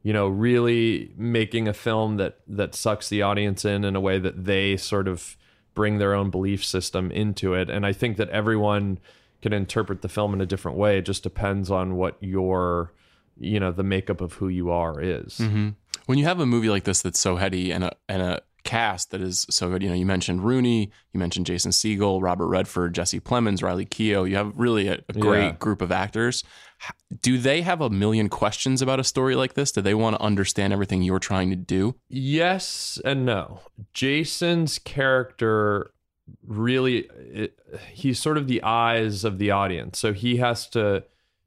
you 0.03 0.13
know 0.13 0.27
really 0.27 1.11
making 1.15 1.67
a 1.67 1.73
film 1.73 2.17
that 2.17 2.39
that 2.47 2.75
sucks 2.75 3.09
the 3.09 3.21
audience 3.21 3.65
in 3.65 3.83
in 3.83 3.95
a 3.95 3.99
way 4.01 4.19
that 4.19 4.45
they 4.45 4.77
sort 4.77 5.07
of 5.07 5.37
bring 5.73 5.97
their 5.97 6.13
own 6.13 6.29
belief 6.29 6.63
system 6.65 7.11
into 7.11 7.53
it 7.53 7.69
and 7.69 7.85
i 7.85 7.93
think 7.93 8.17
that 8.17 8.29
everyone 8.29 8.99
can 9.41 9.53
interpret 9.53 10.01
the 10.01 10.09
film 10.09 10.33
in 10.33 10.41
a 10.41 10.45
different 10.45 10.77
way 10.77 10.97
it 10.97 11.05
just 11.05 11.23
depends 11.23 11.71
on 11.71 11.95
what 11.95 12.17
your 12.19 12.91
you 13.39 13.59
know 13.59 13.71
the 13.71 13.83
makeup 13.83 14.21
of 14.21 14.33
who 14.33 14.47
you 14.47 14.69
are 14.69 15.01
is 15.01 15.37
mm-hmm. 15.37 15.69
when 16.05 16.17
you 16.17 16.25
have 16.25 16.39
a 16.39 16.45
movie 16.45 16.69
like 16.69 16.83
this 16.83 17.01
that's 17.01 17.19
so 17.19 17.37
heady 17.37 17.71
and 17.71 17.83
a 17.83 17.91
and 18.09 18.21
a 18.21 18.41
cast 18.63 19.11
that 19.11 19.21
is 19.21 19.45
so 19.49 19.69
good, 19.69 19.81
you 19.81 19.89
know, 19.89 19.95
you 19.95 20.05
mentioned 20.05 20.43
Rooney, 20.45 20.91
you 21.13 21.19
mentioned 21.19 21.47
Jason 21.47 21.71
Segel, 21.71 22.21
Robert 22.21 22.47
Redford, 22.47 22.93
Jesse 22.93 23.19
Plemons, 23.19 23.63
Riley 23.63 23.85
Keough. 23.85 24.29
You 24.29 24.35
have 24.35 24.53
really 24.55 24.87
a, 24.87 24.99
a 25.09 25.13
great 25.13 25.43
Yeah. 25.45 25.51
group 25.53 25.81
of 25.81 25.91
actors. 25.91 26.43
Do 27.21 27.37
they 27.37 27.61
have 27.61 27.81
a 27.81 27.89
million 27.89 28.29
questions 28.29 28.81
about 28.81 28.99
a 28.99 29.03
story 29.03 29.35
like 29.35 29.53
this? 29.53 29.71
Do 29.71 29.81
they 29.81 29.93
want 29.93 30.15
to 30.15 30.21
understand 30.21 30.73
everything 30.73 31.01
you're 31.01 31.19
trying 31.19 31.49
to 31.49 31.55
do? 31.55 31.95
Yes 32.09 32.99
and 33.05 33.25
no. 33.25 33.59
Jason's 33.93 34.79
character 34.79 35.91
really 36.45 37.09
it, 37.17 37.59
he's 37.91 38.19
sort 38.19 38.37
of 38.37 38.47
the 38.47 38.63
eyes 38.63 39.23
of 39.23 39.37
the 39.37 39.51
audience. 39.51 39.99
So 39.99 40.13
he 40.13 40.37
has 40.37 40.67
to 40.69 41.03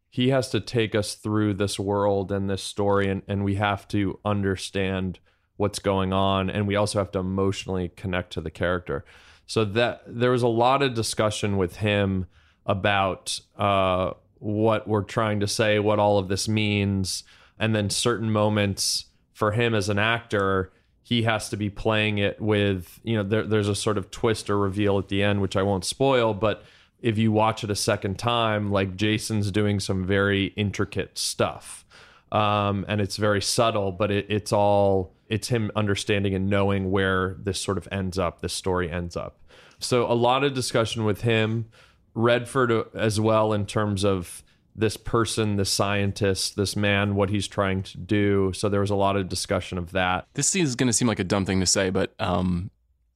he 0.09 0.29
has 0.29 0.49
to 0.51 0.61
take 0.61 0.95
us 0.95 1.15
through 1.15 1.55
this 1.55 1.79
world 1.79 2.31
and 2.31 2.49
this 2.49 2.63
story 2.63 3.09
and, 3.09 3.23
and 3.27 3.45
we 3.45 3.57
have 3.57 3.89
to 3.89 4.21
understand 4.25 5.19
what's 5.57 5.81
going 5.81 6.13
on 6.13 6.49
and 6.49 6.69
we 6.69 6.77
also 6.77 6.99
have 6.99 7.11
to 7.13 7.19
emotionally 7.19 7.89
connect 7.97 8.33
to 8.35 8.41
the 8.41 8.51
character. 8.51 9.05
So 9.47 9.65
that 9.65 10.03
there 10.07 10.31
was 10.31 10.43
a 10.43 10.49
lot 10.49 10.83
of 10.83 10.95
discussion 10.95 11.57
with 11.57 11.77
him 11.77 12.27
about 12.65 13.41
uh, 13.59 14.13
what 14.45 14.87
we're 14.87 15.03
trying 15.03 15.41
to 15.41 15.49
say, 15.49 15.79
what 15.79 15.99
all 15.99 16.19
of 16.19 16.29
this 16.29 16.47
means, 16.47 17.25
and 17.59 17.75
then 17.75 17.89
certain 17.89 18.31
moments 18.31 19.07
for 19.33 19.53
him 19.53 19.75
as 19.75 19.89
an 19.89 19.99
actor, 19.99 20.71
he 21.03 21.23
has 21.23 21.49
to 21.49 21.57
be 21.57 21.71
playing 21.71 22.19
it 22.19 22.41
with 22.41 23.01
you 23.03 23.17
know 23.17 23.23
there, 23.23 23.43
there's 23.45 23.69
a 23.69 23.75
sort 23.75 23.97
of 23.97 24.11
twist 24.11 24.51
or 24.51 24.59
reveal 24.59 24.99
at 24.99 25.09
the 25.09 25.23
end, 25.23 25.41
which 25.41 25.57
I 25.57 25.63
won't 25.63 25.85
spoil, 25.85 26.35
but 26.35 26.63
if 27.01 27.17
you 27.17 27.33
watch 27.33 27.65
it 27.65 27.71
a 27.71 27.77
second 27.77 28.19
time, 28.19 28.71
like 28.71 28.97
Jason's 28.97 29.51
doing 29.51 29.81
some 29.81 30.07
very 30.07 30.47
intricate 30.57 31.17
stuff, 31.17 31.87
um, 32.31 32.85
and 32.87 33.01
it's 33.01 33.17
very 33.17 33.41
subtle, 33.41 33.93
but 33.93 34.11
it, 34.11 34.27
it's 34.29 34.53
all 34.53 35.15
it's 35.31 35.49
him 35.49 35.71
understanding 35.75 36.35
and 36.35 36.51
knowing 36.51 36.91
where 36.91 37.37
this 37.43 37.59
sort 37.59 37.79
of 37.79 37.89
ends 37.91 38.19
up, 38.19 38.43
this 38.43 38.53
story 38.53 38.91
ends 38.91 39.17
up. 39.17 39.39
So 39.79 40.11
a 40.11 40.13
lot 40.13 40.45
of 40.45 40.53
discussion 40.53 41.05
with 41.05 41.23
him, 41.23 41.67
Redford 42.15 42.73
uh, 42.73 42.85
as 42.95 43.21
well 43.21 43.53
in 43.53 43.67
terms 43.67 44.05
of 44.05 44.43
this 44.77 44.97
person, 44.97 45.57
this 45.57 45.71
scientist, 45.71 46.57
this 46.57 46.75
man, 46.75 47.15
what 47.15 47.31
he's 47.31 47.47
trying 47.47 47.83
to 47.83 47.99
do. 47.99 48.53
So 48.53 48.69
there 48.69 48.81
was 48.81 48.91
a 48.91 48.97
lot 48.97 49.17
of 49.17 49.29
discussion 49.29 49.79
of 49.79 49.93
that. 49.93 50.27
This 50.35 50.57
is 50.57 50.75
going 50.75 50.89
to 50.89 50.93
seem 50.93 51.07
like 51.07 51.21
a 51.21 51.25
dumb 51.25 51.45
thing 51.45 51.61
to 51.61 51.67
say, 51.67 51.91
but 51.91 52.13
um, 52.19 52.71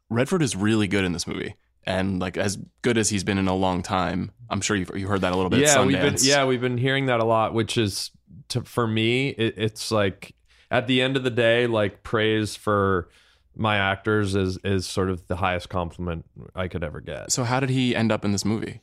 Redford 0.08 0.42
is 0.42 0.54
really 0.54 0.86
good 0.86 1.04
in 1.04 1.12
this 1.12 1.26
movie. 1.26 1.56
And 1.84 2.20
like 2.20 2.36
as 2.36 2.58
good 2.82 2.98
as 2.98 3.08
he's 3.08 3.24
been 3.24 3.38
in 3.38 3.48
a 3.48 3.54
long 3.54 3.82
time, 3.82 4.30
I'm 4.50 4.60
sure 4.60 4.76
you've 4.76 4.90
you 4.94 5.08
heard 5.08 5.22
that 5.22 5.32
a 5.32 5.36
little 5.36 5.50
bit. 5.50 5.60
yeah, 5.60 5.74
we've 5.86 5.96
been 6.02 6.12
yeah 6.28 6.44
we've 6.44 6.60
been 6.60 6.76
hearing 6.76 7.06
that 7.06 7.20
a 7.20 7.24
lot, 7.24 7.54
which 7.54 7.78
is 7.78 8.10
to, 8.48 8.62
for 8.62 8.86
me 8.86 9.30
it, 9.30 9.54
it's 9.56 9.90
like 9.90 10.34
at 10.70 10.86
the 10.86 11.00
end 11.00 11.16
of 11.16 11.24
the 11.24 11.30
day, 11.30 11.66
like 11.66 12.02
praise 12.02 12.56
for 12.56 13.08
my 13.56 13.78
actors 13.78 14.34
is 14.34 14.58
is 14.64 14.86
sort 14.86 15.08
of 15.08 15.26
the 15.28 15.36
highest 15.36 15.70
compliment 15.70 16.26
I 16.54 16.68
could 16.68 16.84
ever 16.84 17.00
get. 17.00 17.32
So 17.32 17.44
how 17.44 17.58
did 17.58 17.70
he 17.70 17.96
end 17.96 18.12
up 18.12 18.22
in 18.22 18.32
this 18.32 18.44
movie? 18.44 18.82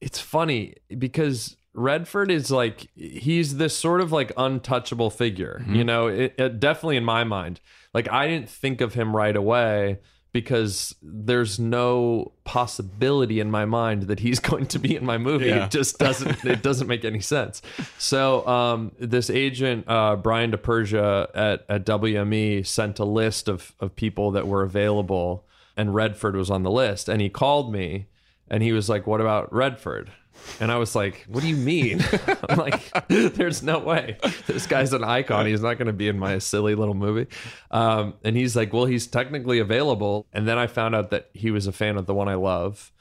It's 0.00 0.20
funny 0.20 0.74
because 0.98 1.56
Redford 1.72 2.30
is 2.30 2.50
like 2.50 2.88
he's 2.94 3.56
this 3.56 3.76
sort 3.76 4.00
of 4.00 4.12
like 4.12 4.32
untouchable 4.36 5.10
figure, 5.10 5.64
you 5.68 5.84
know. 5.84 6.08
It, 6.08 6.34
it 6.38 6.60
definitely 6.60 6.96
in 6.96 7.04
my 7.04 7.24
mind, 7.24 7.60
like 7.94 8.10
I 8.10 8.26
didn't 8.26 8.48
think 8.48 8.80
of 8.80 8.94
him 8.94 9.14
right 9.14 9.36
away 9.36 9.98
because 10.32 10.94
there's 11.02 11.58
no 11.58 12.32
possibility 12.44 13.40
in 13.40 13.50
my 13.50 13.64
mind 13.64 14.04
that 14.04 14.20
he's 14.20 14.38
going 14.50 14.66
to 14.66 14.78
be 14.78 14.96
in 14.96 15.04
my 15.04 15.18
movie. 15.18 15.46
Yeah. 15.46 15.66
It 15.66 15.70
just 15.70 15.98
doesn't. 15.98 16.44
it 16.44 16.62
doesn't 16.68 16.86
make 16.86 17.04
any 17.04 17.20
sense. 17.20 17.62
So 17.98 18.46
um, 18.46 18.92
this 18.98 19.30
agent 19.30 19.84
uh, 19.88 20.16
Brian 20.16 20.50
DePersia 20.50 21.28
at 21.34 21.64
at 21.68 21.86
WME 21.86 22.66
sent 22.66 22.98
a 22.98 23.04
list 23.04 23.48
of 23.48 23.74
of 23.78 23.94
people 23.94 24.32
that 24.32 24.48
were 24.48 24.62
available, 24.62 25.46
and 25.76 25.94
Redford 25.94 26.34
was 26.34 26.50
on 26.50 26.64
the 26.64 26.70
list, 26.70 27.08
and 27.08 27.20
he 27.20 27.28
called 27.28 27.72
me 27.72 28.06
and 28.50 28.62
he 28.62 28.72
was 28.72 28.88
like, 28.88 29.06
"What 29.06 29.20
about 29.20 29.52
Redford?" 29.52 30.10
And 30.58 30.72
I 30.72 30.76
was 30.76 30.94
like, 30.94 31.24
"What 31.28 31.42
do 31.42 31.48
you 31.48 31.56
mean?" 31.56 32.04
I'm 32.48 32.58
like, 32.58 33.08
"There's 33.08 33.62
no 33.62 33.78
way. 33.78 34.18
This 34.46 34.66
guy's 34.66 34.92
an 34.92 35.04
icon. 35.04 35.46
He's 35.46 35.62
not 35.62 35.78
going 35.78 35.86
to 35.86 35.92
be 35.92 36.08
in 36.08 36.18
my 36.18 36.38
silly 36.38 36.74
little 36.74 36.94
movie." 36.94 37.26
Um, 37.70 38.14
and 38.24 38.36
he's 38.36 38.56
like, 38.56 38.72
"Well, 38.72 38.86
he's 38.86 39.06
technically 39.06 39.58
available." 39.58 40.26
And 40.32 40.46
then 40.46 40.58
I 40.58 40.66
found 40.66 40.94
out 40.94 41.10
that 41.10 41.30
he 41.32 41.50
was 41.50 41.66
a 41.66 41.72
fan 41.72 41.96
of 41.96 42.06
the 42.06 42.14
one 42.14 42.28
I 42.28 42.34
love. 42.34 42.92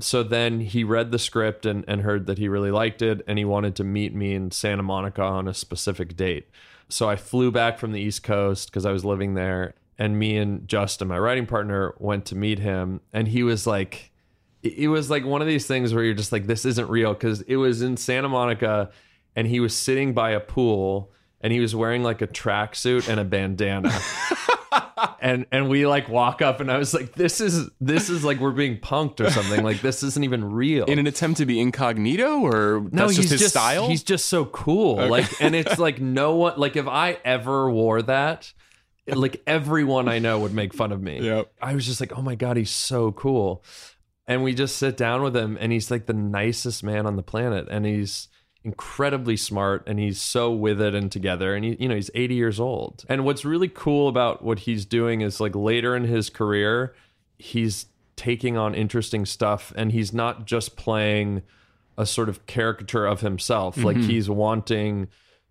So 0.00 0.24
then 0.24 0.60
he 0.60 0.82
read 0.82 1.12
the 1.12 1.20
script 1.20 1.64
and, 1.66 1.84
and 1.86 2.00
heard 2.00 2.26
that 2.26 2.38
he 2.38 2.48
really 2.48 2.72
liked 2.72 3.00
it, 3.00 3.22
and 3.28 3.38
he 3.38 3.44
wanted 3.44 3.76
to 3.76 3.84
meet 3.84 4.12
me 4.14 4.34
in 4.34 4.50
Santa 4.50 4.82
Monica 4.82 5.22
on 5.22 5.46
a 5.46 5.54
specific 5.54 6.16
date. 6.16 6.48
So 6.88 7.08
I 7.08 7.16
flew 7.16 7.50
back 7.52 7.78
from 7.78 7.92
the 7.92 8.00
East 8.00 8.22
Coast 8.22 8.70
because 8.70 8.84
I 8.84 8.92
was 8.92 9.04
living 9.04 9.34
there, 9.34 9.74
and 9.96 10.18
me 10.18 10.36
and 10.36 10.66
Justin, 10.66 11.08
my 11.08 11.18
writing 11.18 11.46
partner, 11.46 11.94
went 11.98 12.24
to 12.26 12.34
meet 12.34 12.58
him, 12.58 13.02
and 13.12 13.28
he 13.28 13.44
was 13.44 13.66
like 13.68 14.10
it 14.64 14.88
was 14.88 15.10
like 15.10 15.24
one 15.24 15.40
of 15.42 15.46
these 15.46 15.66
things 15.66 15.92
where 15.94 16.02
you're 16.02 16.14
just 16.14 16.32
like 16.32 16.46
this 16.46 16.64
isn't 16.64 16.88
real 16.88 17.12
because 17.12 17.42
it 17.42 17.56
was 17.56 17.82
in 17.82 17.96
santa 17.96 18.28
monica 18.28 18.90
and 19.36 19.46
he 19.46 19.60
was 19.60 19.76
sitting 19.76 20.14
by 20.14 20.30
a 20.30 20.40
pool 20.40 21.12
and 21.40 21.52
he 21.52 21.60
was 21.60 21.74
wearing 21.76 22.02
like 22.02 22.22
a 22.22 22.26
tracksuit 22.26 23.08
and 23.08 23.20
a 23.20 23.24
bandana 23.24 23.92
and 25.20 25.46
and 25.52 25.68
we 25.68 25.86
like 25.86 26.08
walk 26.08 26.40
up 26.40 26.60
and 26.60 26.70
i 26.70 26.78
was 26.78 26.94
like 26.94 27.12
this 27.12 27.40
is 27.40 27.68
this 27.80 28.08
is 28.08 28.24
like 28.24 28.38
we're 28.38 28.50
being 28.50 28.78
punked 28.78 29.20
or 29.20 29.30
something 29.30 29.62
like 29.62 29.80
this 29.82 30.02
isn't 30.02 30.24
even 30.24 30.44
real 30.44 30.84
In 30.86 30.98
an 30.98 31.06
attempt 31.06 31.38
to 31.38 31.46
be 31.46 31.60
incognito, 31.60 32.40
or 32.40 32.86
no, 32.90 33.08
he's 33.08 33.16
just 33.16 33.30
his 33.30 33.46
style? 33.48 33.88
He's 33.88 34.02
just 34.02 34.26
so 34.26 34.44
cool. 34.46 35.06
Like, 35.06 35.40
and 35.40 35.54
it's 35.54 35.78
like 35.78 36.00
no 36.00 36.36
one. 36.36 36.54
Like, 36.58 36.76
if 36.76 36.86
I 36.86 37.18
ever 37.24 37.70
wore 37.70 38.02
that, 38.02 38.52
like 39.06 39.42
everyone 39.46 40.08
I 40.08 40.18
know 40.18 40.38
would 40.40 40.54
make 40.54 40.72
fun 40.72 40.92
of 40.92 41.02
me. 41.02 41.20
Yep. 41.20 41.52
I 41.60 41.74
was 41.74 41.86
just 41.86 42.00
like, 42.00 42.16
oh 42.16 42.22
my 42.22 42.34
god, 42.34 42.56
he's 42.56 42.70
so 42.70 43.12
cool. 43.12 43.64
And 44.26 44.42
we 44.42 44.54
just 44.54 44.76
sit 44.76 44.96
down 44.96 45.22
with 45.22 45.36
him, 45.36 45.58
and 45.60 45.70
he's 45.70 45.90
like 45.90 46.06
the 46.06 46.14
nicest 46.14 46.82
man 46.82 47.06
on 47.06 47.16
the 47.16 47.22
planet. 47.22 47.66
And 47.70 47.84
he's 47.84 48.28
incredibly 48.64 49.36
smart 49.36 49.86
and 49.86 49.98
he's 49.98 50.20
so 50.20 50.50
with 50.50 50.80
it 50.80 50.94
and 50.94 51.12
together 51.12 51.54
and 51.54 51.66
he, 51.66 51.76
you 51.78 51.86
know 51.86 51.94
he's 51.94 52.10
80 52.14 52.34
years 52.34 52.58
old. 52.58 53.04
And 53.08 53.24
what's 53.24 53.44
really 53.44 53.68
cool 53.68 54.08
about 54.08 54.42
what 54.42 54.60
he's 54.60 54.86
doing 54.86 55.20
is 55.20 55.38
like 55.38 55.54
later 55.54 55.94
in 55.94 56.04
his 56.04 56.30
career 56.30 56.94
he's 57.38 57.86
taking 58.16 58.56
on 58.56 58.74
interesting 58.74 59.26
stuff 59.26 59.72
and 59.76 59.92
he's 59.92 60.14
not 60.14 60.46
just 60.46 60.76
playing 60.76 61.42
a 61.98 62.06
sort 62.06 62.28
of 62.28 62.46
caricature 62.46 63.04
of 63.06 63.20
himself. 63.20 63.76
Like 63.76 63.98
he's 63.98 64.30
wanting 64.30 65.08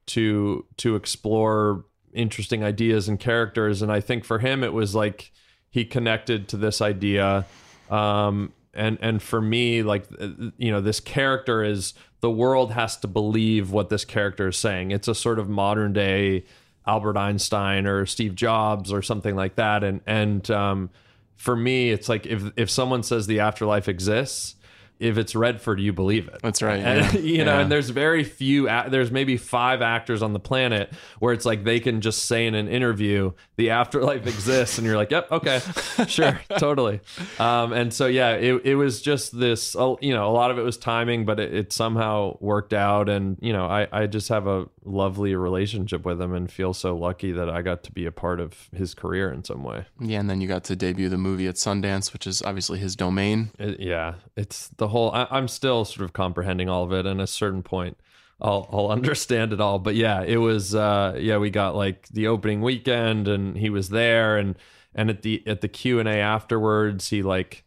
to 0.08 0.66
to 0.78 0.96
explore 0.96 1.86
interesting 2.14 2.64
ideas 2.64 3.08
and 3.08 3.20
characters 3.20 3.82
and 3.82 3.92
i 3.92 4.00
think 4.00 4.24
for 4.24 4.38
him 4.38 4.64
it 4.64 4.72
was 4.74 4.94
like 4.94 5.32
he 5.70 5.86
connected 5.86 6.48
to 6.48 6.58
this 6.58 6.82
idea. 6.82 7.46
Um 7.90 8.54
and 8.74 8.98
and 9.02 9.22
for 9.22 9.42
me 9.42 9.84
like 9.84 10.06
uh, 10.20 10.30
you 10.58 10.72
know 10.72 10.82
this 10.82 11.00
character 11.00 11.64
is 11.64 11.94
the 12.22 12.32
world 12.32 12.72
has 12.72 12.98
to 12.98 13.08
believe 13.08 13.72
what 13.72 13.90
this 13.90 14.06
character 14.06 14.48
is 14.48 14.58
saying. 14.58 14.92
It's 14.92 15.08
a 15.08 15.16
sort 15.16 15.40
of 15.40 15.50
modern 15.50 15.94
day 15.94 16.46
albert 16.86 17.18
einstein 17.18 17.88
or 17.88 18.06
steve 18.06 18.36
jobs 18.36 18.92
or 18.92 19.02
something 19.02 19.36
like 19.36 19.56
that. 19.56 19.84
And 19.84 20.02
and 20.06 20.50
um 20.52 20.90
for 21.36 21.56
me 21.56 21.92
it's 21.92 22.10
like 22.10 22.26
if 22.26 22.44
if 22.56 22.70
someone 22.70 23.04
says 23.04 23.28
the 23.28 23.40
afterlife 23.40 23.88
exists 23.88 24.56
if 25.00 25.18
it's 25.18 25.36
Redford, 25.36 25.80
you 25.80 25.92
believe 25.94 26.28
it. 26.28 26.40
That's 26.42 26.62
right, 26.62 26.80
And, 26.80 27.14
yeah. 27.14 27.20
you 27.20 27.46
know, 27.46 27.54
Yeah. 27.56 27.60
and 27.62 27.72
there's 27.72 27.90
very 27.90 28.24
few. 28.24 28.68
There's 28.90 29.12
maybe 29.12 29.38
five 29.38 29.82
actors 29.82 30.22
on 30.22 30.34
the 30.34 30.40
planet 30.40 30.92
where 31.20 31.34
it's 31.34 31.46
like 31.46 31.64
they 31.64 31.80
can 31.80 32.02
just 32.02 32.26
say 32.26 32.46
in 32.48 32.56
an 32.56 32.68
interview, 32.68 33.32
"The 33.58 33.70
afterlife 33.72 34.26
exists," 34.28 34.78
and 34.78 34.88
you're 34.88 34.98
like, 34.98 35.12
"Yep, 35.12 35.32
okay, 35.32 35.60
sure, 36.08 36.40
totally." 36.58 37.02
Um, 37.40 37.74
and 37.74 37.94
so 37.94 38.06
yeah, 38.08 38.32
it 38.32 38.62
it 38.66 38.76
was 38.76 39.02
just 39.02 39.38
this. 39.38 39.76
You 39.76 40.14
know, 40.14 40.30
a 40.30 40.34
lot 40.34 40.52
of 40.52 40.58
it 40.58 40.64
was 40.64 40.78
timing, 40.78 41.26
but 41.26 41.40
it, 41.40 41.54
it 41.54 41.74
somehow 41.74 42.38
worked 42.40 42.74
out. 42.74 43.10
And 43.10 43.38
you 43.42 43.54
know, 43.54 43.66
I 43.66 43.88
I 43.92 44.08
just 44.08 44.30
have 44.30 44.48
a 44.48 44.66
lovely 44.86 45.36
relationship 45.36 46.06
with 46.06 46.22
him 46.22 46.34
and 46.34 46.52
feel 46.52 46.74
so 46.74 46.96
lucky 46.96 47.32
that 47.32 47.50
I 47.50 47.62
got 47.62 47.84
to 47.84 47.92
be 47.92 48.06
a 48.06 48.12
part 48.12 48.40
of 48.42 48.70
his 48.76 48.94
career 48.94 49.32
in 49.32 49.44
some 49.44 49.64
way. 49.64 49.86
Yeah, 50.00 50.20
and 50.20 50.30
then 50.30 50.42
you 50.42 50.48
got 50.48 50.66
to 50.66 50.76
debut 50.76 51.08
the 51.10 51.18
movie 51.18 51.48
at 51.48 51.56
Sundance, 51.56 52.12
which 52.12 52.28
is 52.28 52.42
obviously 52.42 52.80
his 52.80 52.96
domain. 52.96 53.52
It- 53.60 53.80
yeah, 53.80 54.16
it's 54.36 54.68
the 54.78 54.90
whole. 54.94 55.12
I, 55.12 55.28
I'm 55.30 55.50
still 55.50 55.84
sort 55.84 56.06
of 56.06 56.14
comprehending 56.14 56.70
all 56.70 56.84
of 56.86 56.94
it, 56.94 57.06
and 57.06 57.20
at 57.20 57.26
a 57.26 57.28
certain 57.28 57.64
point, 57.64 57.98
I'll 58.40 58.70
I'll 58.72 58.88
understand 59.00 59.52
it 59.52 59.60
all. 59.60 59.80
But 59.80 59.96
yeah, 59.96 60.22
it 60.24 60.38
was. 60.38 60.74
Uh, 60.74 61.18
yeah, 61.20 61.38
we 61.38 61.50
got 61.50 61.76
like 61.76 62.08
the 62.08 62.28
opening 62.28 62.62
weekend, 62.62 63.28
and 63.28 63.58
he 63.58 63.70
was 63.70 63.90
there, 63.90 64.38
and 64.38 64.56
and 64.96 65.10
at 65.10 65.22
the 65.24 65.44
at 65.46 65.60
the 65.60 65.68
Q 65.68 66.00
and 66.00 66.08
A 66.08 66.14
afterwards, 66.20 67.10
he 67.10 67.22
like 67.22 67.66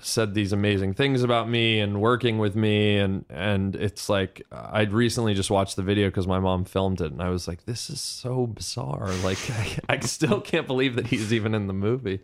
said 0.00 0.34
these 0.34 0.52
amazing 0.52 0.94
things 0.94 1.22
about 1.22 1.48
me 1.48 1.78
and 1.78 2.00
working 2.00 2.38
with 2.38 2.56
me 2.56 2.96
and 2.98 3.24
and 3.30 3.76
it's 3.76 4.08
like 4.08 4.42
I'd 4.50 4.92
recently 4.92 5.32
just 5.32 5.50
watched 5.50 5.76
the 5.76 5.82
video 5.82 6.08
because 6.08 6.26
my 6.26 6.40
mom 6.40 6.64
filmed 6.64 7.00
it 7.00 7.12
and 7.12 7.22
I 7.22 7.28
was 7.28 7.46
like 7.46 7.66
this 7.66 7.88
is 7.88 8.00
so 8.00 8.48
bizarre 8.48 9.12
like 9.22 9.38
I, 9.50 9.78
I 9.88 10.00
still 10.00 10.40
can't 10.40 10.66
believe 10.66 10.96
that 10.96 11.06
he's 11.06 11.32
even 11.32 11.54
in 11.54 11.68
the 11.68 11.72
movie 11.74 12.20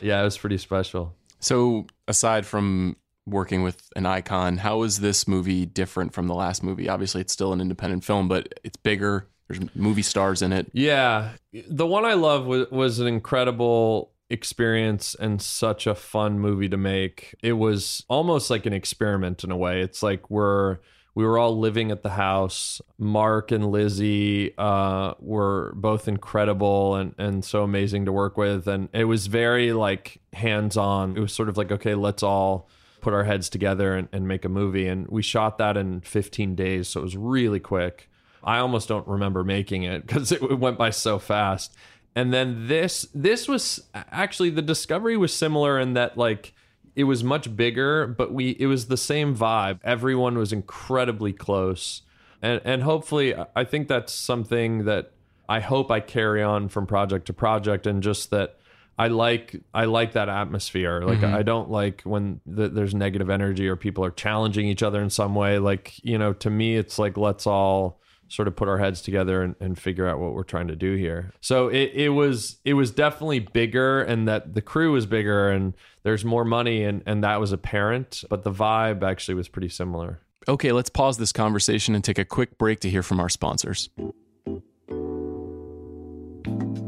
yeah 0.00 0.20
it 0.20 0.24
was 0.24 0.38
pretty 0.38 0.56
special 0.58 1.16
So, 1.40 1.86
aside 2.06 2.46
from 2.46 2.96
working 3.28 3.62
with 3.62 3.88
an 3.96 4.06
icon, 4.06 4.58
how 4.58 4.82
is 4.82 5.00
this 5.00 5.28
movie 5.28 5.66
different 5.66 6.12
from 6.12 6.26
the 6.26 6.34
last 6.34 6.62
movie? 6.62 6.88
Obviously, 6.88 7.20
it's 7.20 7.32
still 7.32 7.52
an 7.52 7.60
independent 7.60 8.04
film, 8.04 8.28
but 8.28 8.60
it's 8.64 8.76
bigger. 8.76 9.28
There's 9.48 9.60
movie 9.74 10.02
stars 10.02 10.42
in 10.42 10.52
it. 10.52 10.70
Yeah, 10.72 11.30
the 11.52 11.86
one 11.86 12.04
I 12.04 12.14
love 12.14 12.46
was 12.46 12.70
was 12.70 12.98
an 12.98 13.06
incredible 13.06 14.12
experience 14.30 15.14
and 15.14 15.40
such 15.40 15.86
a 15.86 15.94
fun 15.94 16.38
movie 16.38 16.68
to 16.68 16.76
make. 16.76 17.34
It 17.42 17.54
was 17.54 18.04
almost 18.08 18.50
like 18.50 18.66
an 18.66 18.72
experiment 18.72 19.44
in 19.44 19.50
a 19.50 19.56
way. 19.56 19.80
It's 19.80 20.02
like 20.02 20.30
we're 20.30 20.78
we 21.14 21.24
were 21.24 21.38
all 21.38 21.58
living 21.58 21.90
at 21.90 22.02
the 22.02 22.10
house. 22.10 22.80
Mark 22.96 23.50
and 23.50 23.72
Lizzie 23.72 24.54
uh, 24.56 25.14
were 25.18 25.72
both 25.74 26.06
incredible 26.08 26.94
and 26.96 27.14
and 27.18 27.44
so 27.44 27.62
amazing 27.62 28.04
to 28.04 28.12
work 28.12 28.36
with, 28.36 28.68
and 28.68 28.88
it 28.92 29.04
was 29.04 29.26
very 29.26 29.72
like 29.72 30.20
hands 30.32 30.76
on. 30.76 31.16
It 31.16 31.20
was 31.20 31.32
sort 31.32 31.48
of 31.48 31.56
like 31.56 31.72
okay, 31.72 31.94
let's 31.94 32.22
all 32.22 32.68
put 33.00 33.14
our 33.14 33.24
heads 33.24 33.48
together 33.48 33.94
and, 33.94 34.08
and 34.12 34.26
make 34.26 34.44
a 34.44 34.48
movie. 34.48 34.86
And 34.86 35.06
we 35.08 35.22
shot 35.22 35.58
that 35.58 35.76
in 35.76 36.00
15 36.00 36.54
days, 36.54 36.88
so 36.88 37.00
it 37.00 37.04
was 37.04 37.16
really 37.16 37.60
quick. 37.60 38.08
I 38.42 38.58
almost 38.58 38.88
don't 38.88 39.06
remember 39.06 39.44
making 39.44 39.82
it 39.82 40.06
because 40.06 40.32
it 40.32 40.58
went 40.58 40.78
by 40.78 40.90
so 40.90 41.18
fast. 41.18 41.74
And 42.14 42.32
then 42.32 42.66
this 42.66 43.06
this 43.14 43.46
was 43.46 43.88
actually 43.94 44.50
the 44.50 44.62
discovery 44.62 45.16
was 45.16 45.32
similar 45.32 45.78
in 45.78 45.94
that 45.94 46.16
like 46.16 46.52
it 46.96 47.04
was 47.04 47.22
much 47.22 47.54
bigger, 47.54 48.06
but 48.06 48.32
we 48.32 48.56
it 48.58 48.66
was 48.66 48.86
the 48.86 48.96
same 48.96 49.36
vibe. 49.36 49.78
Everyone 49.84 50.36
was 50.36 50.52
incredibly 50.52 51.32
close. 51.32 52.02
And 52.42 52.60
and 52.64 52.82
hopefully 52.82 53.34
I 53.54 53.64
think 53.64 53.88
that's 53.88 54.12
something 54.12 54.84
that 54.84 55.12
I 55.48 55.60
hope 55.60 55.90
I 55.90 56.00
carry 56.00 56.42
on 56.42 56.68
from 56.68 56.86
project 56.86 57.26
to 57.26 57.32
project 57.32 57.86
and 57.86 58.02
just 58.02 58.30
that 58.30 58.57
I 58.98 59.08
like 59.08 59.62
I 59.72 59.84
like 59.84 60.12
that 60.12 60.28
atmosphere. 60.28 61.02
Like 61.02 61.20
mm-hmm. 61.20 61.34
I 61.34 61.42
don't 61.42 61.70
like 61.70 62.02
when 62.02 62.40
th- 62.52 62.72
there's 62.72 62.94
negative 62.94 63.30
energy 63.30 63.68
or 63.68 63.76
people 63.76 64.04
are 64.04 64.10
challenging 64.10 64.66
each 64.66 64.82
other 64.82 65.00
in 65.00 65.10
some 65.10 65.34
way. 65.34 65.58
Like 65.58 66.02
you 66.02 66.18
know, 66.18 66.32
to 66.34 66.50
me, 66.50 66.76
it's 66.76 66.98
like 66.98 67.16
let's 67.16 67.46
all 67.46 68.00
sort 68.28 68.48
of 68.48 68.56
put 68.56 68.68
our 68.68 68.78
heads 68.78 69.00
together 69.00 69.42
and, 69.42 69.54
and 69.60 69.78
figure 69.78 70.06
out 70.06 70.18
what 70.18 70.34
we're 70.34 70.42
trying 70.42 70.68
to 70.68 70.76
do 70.76 70.94
here. 70.94 71.32
So 71.40 71.68
it, 71.68 71.92
it 71.94 72.08
was 72.10 72.58
it 72.64 72.74
was 72.74 72.90
definitely 72.90 73.38
bigger, 73.38 74.02
and 74.02 74.26
that 74.26 74.54
the 74.54 74.62
crew 74.62 74.92
was 74.92 75.06
bigger, 75.06 75.48
and 75.48 75.74
there's 76.02 76.24
more 76.24 76.44
money, 76.44 76.82
and 76.82 77.02
and 77.06 77.22
that 77.22 77.38
was 77.38 77.52
apparent. 77.52 78.24
But 78.28 78.42
the 78.42 78.52
vibe 78.52 79.02
actually 79.04 79.34
was 79.34 79.48
pretty 79.48 79.68
similar. 79.68 80.20
Okay, 80.48 80.72
let's 80.72 80.90
pause 80.90 81.18
this 81.18 81.32
conversation 81.32 81.94
and 81.94 82.02
take 82.02 82.18
a 82.18 82.24
quick 82.24 82.58
break 82.58 82.80
to 82.80 82.90
hear 82.90 83.02
from 83.02 83.20
our 83.20 83.28
sponsors. 83.28 83.90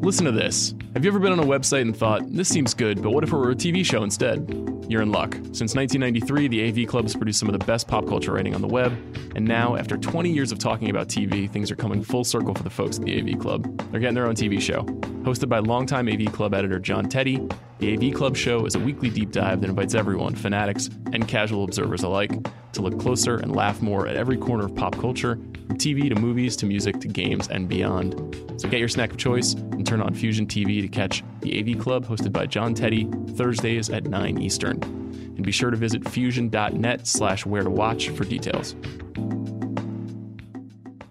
Listen 0.03 0.25
to 0.25 0.33
this. 0.33 0.75
Have 0.95 1.05
you 1.05 1.11
ever 1.11 1.19
been 1.19 1.33
on 1.33 1.41
a 1.41 1.45
website 1.45 1.83
and 1.83 1.95
thought, 1.95 2.23
this 2.33 2.49
seems 2.49 2.73
good, 2.73 3.03
but 3.03 3.11
what 3.11 3.23
if 3.23 3.35
it 3.35 3.37
were 3.37 3.51
a 3.51 3.55
TV 3.55 3.85
show 3.85 4.03
instead? 4.03 4.49
You're 4.89 5.03
in 5.03 5.13
luck. 5.13 5.35
Since 5.53 5.75
1993, 5.75 6.49
the 6.49 6.83
AV 6.83 6.89
Club 6.89 7.05
has 7.05 7.15
produced 7.15 7.39
some 7.39 7.51
of 7.51 7.59
the 7.59 7.65
best 7.67 7.87
pop 7.87 8.07
culture 8.07 8.33
writing 8.33 8.55
on 8.55 8.63
the 8.63 8.67
web, 8.67 8.93
and 9.37 9.45
now, 9.45 9.77
after 9.77 9.99
20 9.99 10.31
years 10.31 10.53
of 10.53 10.59
talking 10.59 10.89
about 10.89 11.09
TV, 11.09 11.51
things 11.51 11.71
are 11.71 11.77
coming 11.77 12.03
full 12.03 12.25
circle 12.25 12.55
for 12.55 12.63
the 12.63 12.71
folks 12.71 12.99
at 12.99 13.05
the 13.05 13.21
AV 13.21 13.39
Club. 13.39 13.77
They're 13.91 14.01
getting 14.01 14.15
their 14.15 14.27
own 14.27 14.35
TV 14.35 14.59
show. 14.59 14.85
Hosted 15.23 15.51
by 15.51 15.59
longtime 15.59 16.09
AV 16.09 16.33
Club 16.33 16.55
editor 16.55 16.79
John 16.79 17.05
Teti, 17.07 17.53
the 17.81 17.95
AV 17.95 18.15
Club 18.15 18.37
show 18.37 18.67
is 18.67 18.75
a 18.75 18.79
weekly 18.79 19.09
deep 19.09 19.33
dive 19.33 19.63
that 19.63 19.71
invites 19.71 19.95
everyone, 19.95 20.35
fanatics 20.35 20.91
and 21.13 21.27
casual 21.27 21.65
observers 21.65 22.03
alike, 22.03 22.31
to 22.73 22.83
look 22.83 23.01
closer 23.01 23.37
and 23.37 23.57
laugh 23.57 23.81
more 23.81 24.07
at 24.07 24.17
every 24.17 24.37
corner 24.37 24.67
of 24.67 24.75
pop 24.77 24.99
culture, 24.99 25.37
from 25.67 25.79
TV 25.79 26.09
to 26.09 26.15
movies 26.15 26.57
to 26.57 26.67
music 26.67 27.01
to 27.01 27.09
games 27.09 27.49
and 27.49 27.69
beyond. 27.69 28.15
So 28.61 28.69
get 28.69 28.81
your 28.81 28.89
snack 28.89 29.13
of 29.13 29.17
choice 29.17 29.55
and 29.55 29.87
turn 29.87 30.03
on 30.03 30.13
Fusion 30.13 30.47
TV 30.47 30.83
to 30.83 30.89
catch 30.89 31.25
the 31.41 31.59
AV 31.59 31.83
Club 31.83 32.07
hosted 32.07 32.33
by 32.33 32.45
John 32.45 32.75
Teti 32.75 33.37
Thursdays 33.37 33.89
at 33.89 34.05
9 34.05 34.39
Eastern. 34.39 34.83
And 34.83 35.43
be 35.43 35.51
sure 35.51 35.71
to 35.71 35.77
visit 35.77 36.07
fusion.net 36.07 37.07
slash 37.07 37.47
where 37.47 37.63
to 37.63 37.71
watch 37.71 38.11
for 38.11 38.25
details. 38.25 38.75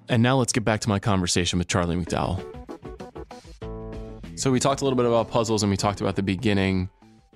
And 0.07 0.21
now 0.21 0.37
let's 0.37 0.53
get 0.53 0.63
back 0.63 0.81
to 0.81 0.89
my 0.89 0.99
conversation 0.99 1.57
with 1.57 1.67
Charlie 1.67 1.95
McDowell. 1.95 2.58
So 4.39 4.51
we 4.51 4.59
talked 4.61 4.79
a 4.79 4.85
little 4.85 4.95
bit 4.95 5.05
about 5.05 5.29
puzzles 5.29 5.63
and 5.63 5.69
we 5.69 5.75
talked 5.75 5.99
about 5.99 6.15
the 6.15 6.23
beginning. 6.23 6.89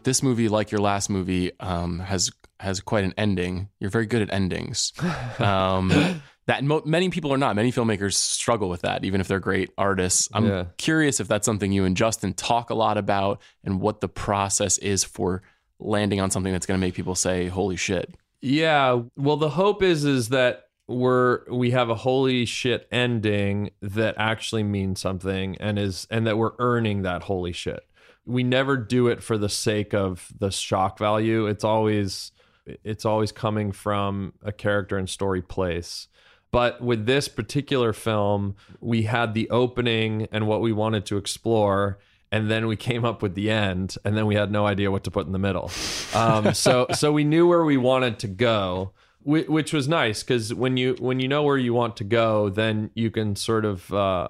This 0.03 0.23
movie, 0.23 0.47
like 0.47 0.71
your 0.71 0.79
last 0.79 1.09
movie, 1.09 1.51
um, 1.59 1.99
has 1.99 2.31
has 2.61 2.79
quite 2.79 3.03
an 3.03 3.13
ending. 3.17 3.67
You're 3.79 3.89
very 3.89 4.05
good 4.05 4.21
at 4.21 4.31
endings. 4.31 4.93
Um, 5.39 6.21
that 6.45 6.63
mo- 6.63 6.81
many 6.85 7.09
people 7.09 7.33
are 7.33 7.37
not. 7.37 7.55
Many 7.57 7.71
filmmakers 7.73 8.13
struggle 8.13 8.69
with 8.69 8.81
that, 8.83 9.03
even 9.03 9.19
if 9.21 9.27
they're 9.27 9.39
great 9.39 9.69
artists. 9.77 10.29
I'm 10.33 10.45
Yeah. 10.47 10.65
curious 10.77 11.19
if 11.19 11.27
that's 11.27 11.45
something 11.45 11.71
you 11.73 11.83
and 11.85 11.95
Justin 11.97 12.33
talk 12.33 12.69
a 12.69 12.73
lot 12.75 12.97
about, 12.97 13.41
and 13.65 13.81
what 13.81 13.99
the 14.01 14.07
process 14.09 14.77
is 14.77 15.03
for 15.03 15.41
landing 15.79 16.21
on 16.21 16.31
something 16.31 16.51
that's 16.53 16.65
going 16.65 16.79
to 16.79 16.85
make 16.85 16.93
people 16.93 17.15
say, 17.15 17.47
"Holy 17.47 17.75
shit!" 17.75 18.13
Yeah. 18.41 19.01
Well, 19.17 19.37
the 19.37 19.49
hope 19.49 19.83
is 19.83 20.05
is 20.05 20.29
that 20.29 20.65
we're 20.87 21.49
we 21.49 21.71
have 21.71 21.89
a 21.89 21.95
holy 21.95 22.45
shit 22.45 22.87
ending 22.91 23.71
that 23.81 24.15
actually 24.17 24.63
means 24.63 24.99
something 24.99 25.55
and 25.59 25.79
is 25.79 26.07
and 26.09 26.27
that 26.27 26.37
we're 26.37 26.53
earning 26.59 27.03
that 27.03 27.23
holy 27.23 27.53
shit. 27.53 27.85
We 28.25 28.43
never 28.43 28.77
do 28.77 29.07
it 29.07 29.21
for 29.21 29.37
the 29.37 29.49
sake 29.49 29.93
of 29.93 30.31
the 30.37 30.51
shock 30.51 30.97
value. 30.97 31.45
It's 31.47 31.63
always 31.63 32.31
it's 32.65 33.05
always 33.05 33.31
coming 33.31 33.71
from 33.71 34.33
a 34.41 34.51
character 34.51 34.97
and 34.97 35.09
story 35.09 35.41
place. 35.41 36.07
But 36.51 36.81
with 36.81 37.07
this 37.07 37.27
particular 37.27 37.93
film, 37.93 38.55
we 38.79 39.03
had 39.03 39.33
the 39.33 39.49
opening 39.49 40.27
and 40.31 40.47
what 40.47 40.61
we 40.61 40.71
wanted 40.71 41.05
to 41.07 41.17
explore, 41.17 41.97
and 42.31 42.49
then 42.49 42.67
we 42.67 42.75
came 42.75 43.03
up 43.03 43.23
with 43.23 43.33
the 43.33 43.49
end, 43.49 43.95
and 44.05 44.15
then 44.15 44.27
we 44.27 44.35
had 44.35 44.51
no 44.51 44.67
idea 44.67 44.91
what 44.91 45.03
to 45.05 45.11
put 45.11 45.25
in 45.25 45.31
the 45.31 45.39
middle. 45.39 45.71
Um, 46.13 46.53
so, 46.53 46.85
so 46.93 47.11
we 47.11 47.23
knew 47.23 47.47
where 47.47 47.65
we 47.65 47.77
wanted 47.77 48.19
to 48.19 48.27
go, 48.27 48.93
which 49.25 49.73
was 49.73 49.87
nice 49.87 50.23
because 50.23 50.53
when 50.53 50.77
you 50.77 50.95
when 50.99 51.19
you 51.19 51.27
know 51.27 51.43
where 51.43 51.57
you 51.57 51.73
want 51.73 51.97
to 51.97 52.03
go, 52.03 52.49
then 52.49 52.89
you 52.93 53.09
can 53.09 53.35
sort 53.35 53.65
of, 53.65 53.93
uh, 53.93 54.27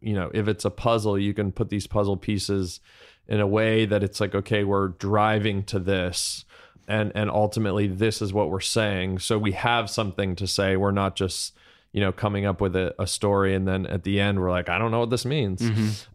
you 0.00 0.14
know, 0.14 0.30
if 0.34 0.48
it's 0.48 0.64
a 0.64 0.70
puzzle, 0.70 1.18
you 1.18 1.34
can 1.34 1.52
put 1.52 1.70
these 1.70 1.86
puzzle 1.86 2.16
pieces 2.16 2.80
in 3.26 3.40
a 3.40 3.46
way 3.46 3.84
that 3.86 4.02
it's 4.02 4.20
like, 4.20 4.34
okay, 4.34 4.64
we're 4.64 4.88
driving 4.88 5.62
to 5.64 5.78
this 5.78 6.44
and 6.88 7.12
and 7.14 7.30
ultimately 7.30 7.86
this 7.86 8.20
is 8.22 8.32
what 8.32 8.50
we're 8.50 8.60
saying. 8.60 9.18
So 9.18 9.38
we 9.38 9.52
have 9.52 9.90
something 9.90 10.34
to 10.36 10.46
say. 10.46 10.76
We're 10.76 10.90
not 10.90 11.14
just 11.14 11.54
you 11.92 12.00
know 12.00 12.12
coming 12.12 12.44
up 12.46 12.60
with 12.60 12.74
a, 12.74 12.94
a 12.98 13.06
story 13.06 13.54
and 13.54 13.66
then 13.68 13.86
at 13.86 14.02
the 14.02 14.20
end 14.20 14.38
we're 14.38 14.50
like 14.50 14.68
i 14.68 14.76
don't 14.76 14.90
know 14.90 15.00
what 15.00 15.08
this 15.10 15.24
means. 15.24 15.62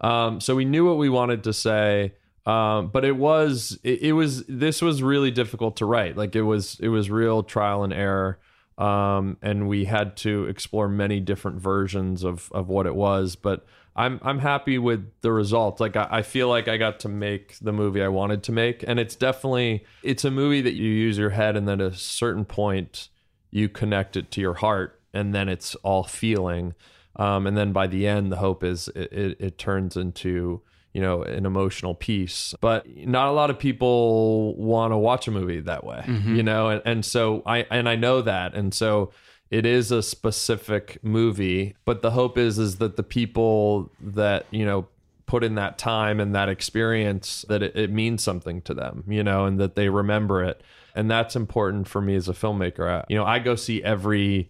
Um, 0.01 0.39
so 0.39 0.55
we 0.55 0.65
knew 0.65 0.85
what 0.85 0.97
we 0.97 1.09
wanted 1.09 1.43
to 1.45 1.53
say 1.53 2.13
um, 2.45 2.89
but 2.89 3.05
it 3.05 3.15
was 3.15 3.79
it, 3.83 4.01
it 4.01 4.13
was 4.13 4.45
this 4.47 4.81
was 4.81 5.01
really 5.01 5.31
difficult 5.31 5.77
to 5.77 5.85
write. 5.85 6.17
Like 6.17 6.35
it 6.35 6.41
was 6.41 6.79
it 6.79 6.89
was 6.89 7.09
real 7.09 7.43
trial 7.43 7.83
and 7.83 7.93
error. 7.93 8.39
Um, 8.77 9.37
and 9.43 9.69
we 9.69 9.85
had 9.85 10.17
to 10.17 10.45
explore 10.45 10.89
many 10.89 11.19
different 11.19 11.61
versions 11.61 12.23
of 12.23 12.51
of 12.51 12.69
what 12.69 12.85
it 12.85 12.95
was. 12.95 13.35
But 13.35 13.65
I'm 13.95 14.19
I'm 14.23 14.39
happy 14.39 14.77
with 14.77 15.09
the 15.21 15.31
result. 15.31 15.79
Like 15.79 15.95
I, 15.95 16.07
I 16.09 16.21
feel 16.23 16.49
like 16.49 16.67
I 16.67 16.77
got 16.77 16.99
to 17.01 17.09
make 17.09 17.57
the 17.59 17.71
movie 17.71 18.01
I 18.01 18.07
wanted 18.07 18.43
to 18.43 18.51
make, 18.51 18.83
and 18.85 18.99
it's 18.99 19.15
definitely 19.15 19.85
it's 20.01 20.25
a 20.25 20.31
movie 20.31 20.61
that 20.61 20.73
you 20.73 20.89
use 20.89 21.17
your 21.17 21.29
head, 21.29 21.55
and 21.55 21.67
then 21.67 21.79
at 21.79 21.93
a 21.93 21.95
certain 21.95 22.45
point 22.45 23.09
you 23.51 23.69
connect 23.69 24.17
it 24.17 24.31
to 24.31 24.41
your 24.41 24.55
heart, 24.55 24.99
and 25.13 25.33
then 25.33 25.47
it's 25.47 25.75
all 25.75 26.03
feeling, 26.03 26.73
um, 27.15 27.45
and 27.45 27.55
then 27.55 27.71
by 27.71 27.85
the 27.85 28.07
end 28.07 28.31
the 28.31 28.37
hope 28.37 28.63
is 28.63 28.87
it, 28.89 29.13
it, 29.13 29.37
it 29.39 29.57
turns 29.59 29.95
into 29.95 30.61
you 30.93 31.01
know 31.01 31.23
an 31.23 31.45
emotional 31.45 31.95
piece. 31.95 32.53
But 32.61 32.87
not 32.95 33.27
a 33.27 33.31
lot 33.31 33.49
of 33.49 33.59
people 33.59 34.55
want 34.55 34.91
to 34.93 34.97
watch 34.97 35.27
a 35.27 35.31
movie 35.31 35.59
that 35.61 35.83
way, 35.83 36.03
mm-hmm. 36.05 36.35
you 36.35 36.43
know, 36.43 36.69
and 36.69 36.81
and 36.85 37.05
so 37.05 37.43
I 37.45 37.59
and 37.69 37.89
I 37.89 37.95
know 37.95 38.21
that, 38.21 38.53
and 38.53 38.73
so 38.73 39.11
it 39.53 39.67
is 39.67 39.91
a 39.91 40.01
specific 40.01 40.97
movie 41.03 41.75
but 41.85 42.01
the 42.01 42.09
hope 42.09 42.39
is 42.39 42.57
is 42.57 42.77
that 42.77 42.95
the 42.95 43.03
people 43.03 43.91
that 44.01 44.47
you 44.49 44.65
know 44.65 44.87
put 45.27 45.43
in 45.43 45.53
that 45.55 45.77
time 45.77 46.19
and 46.19 46.33
that 46.33 46.49
experience 46.49 47.45
that 47.49 47.61
it, 47.61 47.75
it 47.75 47.91
means 47.91 48.23
something 48.23 48.61
to 48.61 48.73
them 48.73 49.03
you 49.07 49.23
know 49.23 49.45
and 49.45 49.59
that 49.59 49.75
they 49.75 49.89
remember 49.89 50.43
it. 50.43 50.61
And 50.95 51.09
that's 51.09 51.35
important 51.35 51.87
for 51.87 52.01
me 52.01 52.15
as 52.15 52.29
a 52.29 52.33
filmmaker. 52.33 52.87
I, 52.87 53.05
you 53.09 53.15
know 53.15 53.25
i 53.25 53.39
go 53.39 53.55
see 53.55 53.83
every 53.83 54.49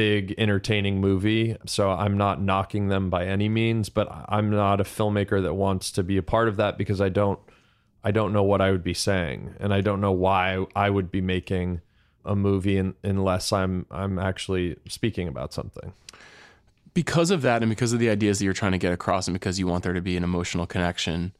big 0.00 0.34
entertaining 0.38 0.98
movie 0.98 1.56
so 1.66 1.90
i'm 1.90 2.16
not 2.16 2.40
knocking 2.40 2.88
them 2.88 3.10
by 3.10 3.26
any 3.26 3.48
means 3.50 3.90
but 3.90 4.08
i'm 4.28 4.48
not 4.48 4.80
a 4.80 4.84
filmmaker 4.84 5.42
that 5.42 5.52
wants 5.52 5.90
to 5.90 6.02
be 6.02 6.16
a 6.16 6.22
part 6.22 6.48
of 6.48 6.56
that 6.56 6.78
because 6.78 7.00
i 7.02 7.10
don't 7.10 7.38
i 8.02 8.10
don't 8.10 8.32
know 8.32 8.42
what 8.42 8.62
i 8.62 8.70
would 8.70 8.82
be 8.82 8.94
saying 8.94 9.54
and 9.60 9.74
i 9.74 9.80
don't 9.82 10.00
know 10.00 10.12
why 10.12 10.64
i 10.74 10.88
would 10.88 11.10
be 11.10 11.20
making 11.20 11.82
a 12.24 12.34
movie 12.36 12.76
in, 12.76 12.94
unless 13.02 13.52
I'm 13.52 13.86
I'm 13.90 14.18
actually 14.18 14.76
speaking 14.88 15.28
about 15.28 15.52
something. 15.52 15.92
because 16.94 17.30
of 17.30 17.42
that 17.42 17.62
and 17.62 17.70
because 17.70 17.92
of 17.92 17.98
the 17.98 18.10
ideas 18.10 18.38
that 18.38 18.44
you're 18.44 18.54
trying 18.54 18.72
to 18.72 18.78
get 18.78 18.92
across 18.92 19.28
and 19.28 19.34
because 19.34 19.58
you 19.58 19.66
want 19.66 19.84
there 19.84 19.92
to 19.92 20.00
be 20.00 20.16
an 20.16 20.24
emotional 20.24 20.66
connection 20.66 21.32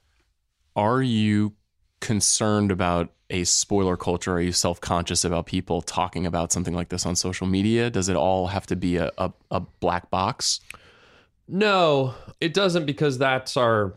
are 0.76 1.02
you 1.02 1.54
concerned 2.00 2.70
about 2.70 3.10
a 3.30 3.44
spoiler 3.44 3.96
culture? 3.96 4.32
Are 4.32 4.40
you 4.40 4.52
self-conscious 4.52 5.24
about 5.24 5.46
people 5.46 5.82
talking 5.82 6.26
about 6.26 6.52
something 6.52 6.74
like 6.74 6.88
this 6.88 7.06
on 7.06 7.14
social 7.16 7.46
media? 7.46 7.90
Does 7.90 8.08
it 8.08 8.16
all 8.16 8.48
have 8.48 8.66
to 8.66 8.76
be 8.76 8.96
a, 8.96 9.10
a, 9.18 9.32
a 9.50 9.60
black 9.60 10.10
box? 10.10 10.60
No, 11.46 12.14
it 12.40 12.54
doesn't 12.54 12.86
because 12.86 13.18
that's 13.18 13.56
our 13.56 13.94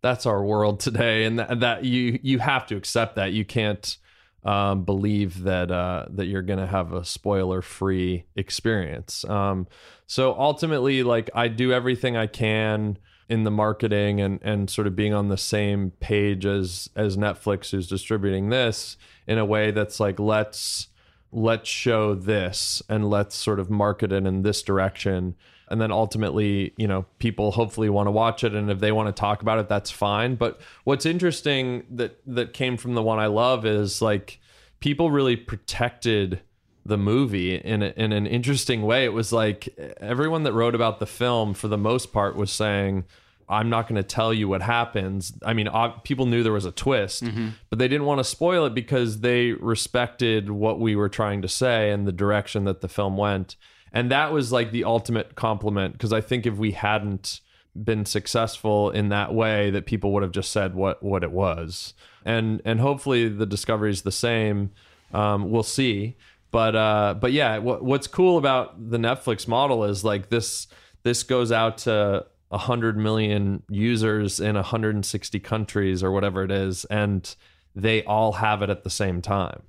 that's 0.00 0.26
our 0.26 0.42
world 0.42 0.80
today, 0.80 1.24
and 1.24 1.38
that, 1.38 1.60
that 1.60 1.84
you 1.84 2.18
you 2.22 2.38
have 2.38 2.66
to 2.68 2.76
accept 2.76 3.16
that. 3.16 3.32
You 3.32 3.44
can't 3.44 3.96
um, 4.44 4.84
believe 4.84 5.42
that 5.42 5.70
uh, 5.70 6.06
that 6.10 6.26
you're 6.26 6.42
gonna 6.42 6.66
have 6.66 6.92
a 6.92 7.04
spoiler 7.04 7.60
free 7.60 8.24
experience. 8.36 9.24
Um, 9.24 9.66
so 10.06 10.34
ultimately, 10.38 11.02
like 11.02 11.30
I 11.34 11.48
do 11.48 11.72
everything 11.72 12.16
I 12.16 12.26
can 12.26 12.98
in 13.28 13.44
the 13.44 13.50
marketing 13.50 14.20
and 14.20 14.40
and 14.42 14.70
sort 14.70 14.86
of 14.86 14.96
being 14.96 15.12
on 15.12 15.28
the 15.28 15.36
same 15.36 15.92
page 16.00 16.46
as 16.46 16.88
as 16.96 17.16
Netflix 17.16 17.70
who's 17.70 17.86
distributing 17.86 18.48
this 18.48 18.96
in 19.26 19.38
a 19.38 19.44
way 19.44 19.70
that's 19.70 20.00
like 20.00 20.18
let's 20.18 20.88
let's 21.30 21.68
show 21.68 22.14
this 22.14 22.82
and 22.88 23.10
let's 23.10 23.36
sort 23.36 23.60
of 23.60 23.70
market 23.70 24.12
it 24.12 24.26
in 24.26 24.42
this 24.42 24.62
direction. 24.62 25.36
And 25.70 25.80
then 25.80 25.92
ultimately 25.92 26.72
you 26.76 26.88
know 26.88 27.04
people 27.18 27.52
hopefully 27.52 27.90
want 27.90 28.06
to 28.06 28.12
watch 28.12 28.44
it. 28.44 28.54
And 28.54 28.70
if 28.70 28.80
they 28.80 28.92
want 28.92 29.14
to 29.14 29.20
talk 29.20 29.42
about 29.42 29.58
it 29.58 29.68
that's 29.68 29.90
fine. 29.90 30.36
But 30.36 30.60
what's 30.84 31.04
interesting 31.04 31.84
that 31.90 32.18
that 32.26 32.54
came 32.54 32.76
from 32.76 32.94
the 32.94 33.02
one 33.02 33.18
i 33.18 33.26
love 33.26 33.66
is 33.66 34.00
like 34.00 34.40
people 34.80 35.10
really 35.10 35.36
protected 35.36 36.40
the 36.88 36.98
movie 36.98 37.54
in 37.54 37.82
a, 37.82 37.92
in 37.96 38.12
an 38.12 38.26
interesting 38.26 38.82
way 38.82 39.04
it 39.04 39.12
was 39.12 39.32
like 39.32 39.68
everyone 40.00 40.42
that 40.42 40.52
wrote 40.52 40.74
about 40.74 40.98
the 40.98 41.06
film 41.06 41.54
for 41.54 41.68
the 41.68 41.78
most 41.78 42.12
part 42.12 42.34
was 42.36 42.50
saying 42.50 43.04
I'm 43.50 43.70
not 43.70 43.88
going 43.88 43.96
to 43.96 44.02
tell 44.02 44.34
you 44.34 44.46
what 44.46 44.60
happens. 44.60 45.32
I 45.42 45.54
mean, 45.54 45.68
ob- 45.68 46.04
people 46.04 46.26
knew 46.26 46.42
there 46.42 46.52
was 46.52 46.66
a 46.66 46.70
twist, 46.70 47.22
but 47.70 47.78
they 47.78 47.88
didn't 47.88 48.06
want 48.06 48.18
to 48.18 48.24
spoil 48.24 48.66
it 48.66 48.74
because 48.74 49.20
they 49.20 49.52
respected 49.52 50.50
what 50.50 50.78
we 50.78 50.94
were 50.94 51.08
trying 51.08 51.40
to 51.40 51.48
say 51.48 51.90
and 51.90 52.06
the 52.06 52.12
direction 52.12 52.64
that 52.64 52.82
the 52.82 52.88
film 52.88 53.16
went. 53.16 53.56
And 53.90 54.10
that 54.10 54.32
was 54.32 54.52
like 54.52 54.70
the 54.70 54.84
ultimate 54.84 55.34
compliment 55.34 55.94
because 55.94 56.12
I 56.12 56.20
think 56.20 56.44
if 56.44 56.56
we 56.56 56.72
hadn't 56.72 57.40
been 57.74 58.04
successful 58.04 58.90
in 58.90 59.08
that 59.10 59.32
way 59.32 59.70
that 59.70 59.86
people 59.86 60.12
would 60.12 60.22
have 60.22 60.32
just 60.32 60.52
said 60.52 60.74
what 60.74 61.02
what 61.02 61.22
it 61.22 61.30
was. 61.32 61.94
And 62.26 62.60
and 62.66 62.80
hopefully 62.80 63.28
the 63.30 63.46
discovery 63.46 63.90
is 63.90 64.02
the 64.02 64.12
same. 64.12 64.72
Um, 65.14 65.50
we'll 65.50 65.62
see. 65.62 66.16
But 66.50 66.74
uh, 66.76 67.14
but 67.20 67.32
yeah, 67.32 67.58
what, 67.58 67.84
what's 67.84 68.06
cool 68.06 68.38
about 68.38 68.90
the 68.90 68.98
Netflix 68.98 69.46
model 69.46 69.84
is 69.84 70.04
like 70.04 70.30
this 70.30 70.66
this 71.02 71.22
goes 71.22 71.52
out 71.52 71.78
to 71.78 72.26
100 72.48 72.96
million 72.96 73.62
users 73.68 74.40
in 74.40 74.54
160 74.54 75.40
countries 75.40 76.02
or 76.02 76.10
whatever 76.10 76.42
it 76.44 76.50
is 76.50 76.84
and 76.86 77.34
they 77.74 78.02
all 78.04 78.32
have 78.32 78.62
it 78.62 78.70
at 78.70 78.84
the 78.84 78.90
same 78.90 79.20
time. 79.20 79.62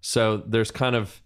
So 0.00 0.42
there's 0.46 0.70
kind 0.70 0.94
of 0.94 1.22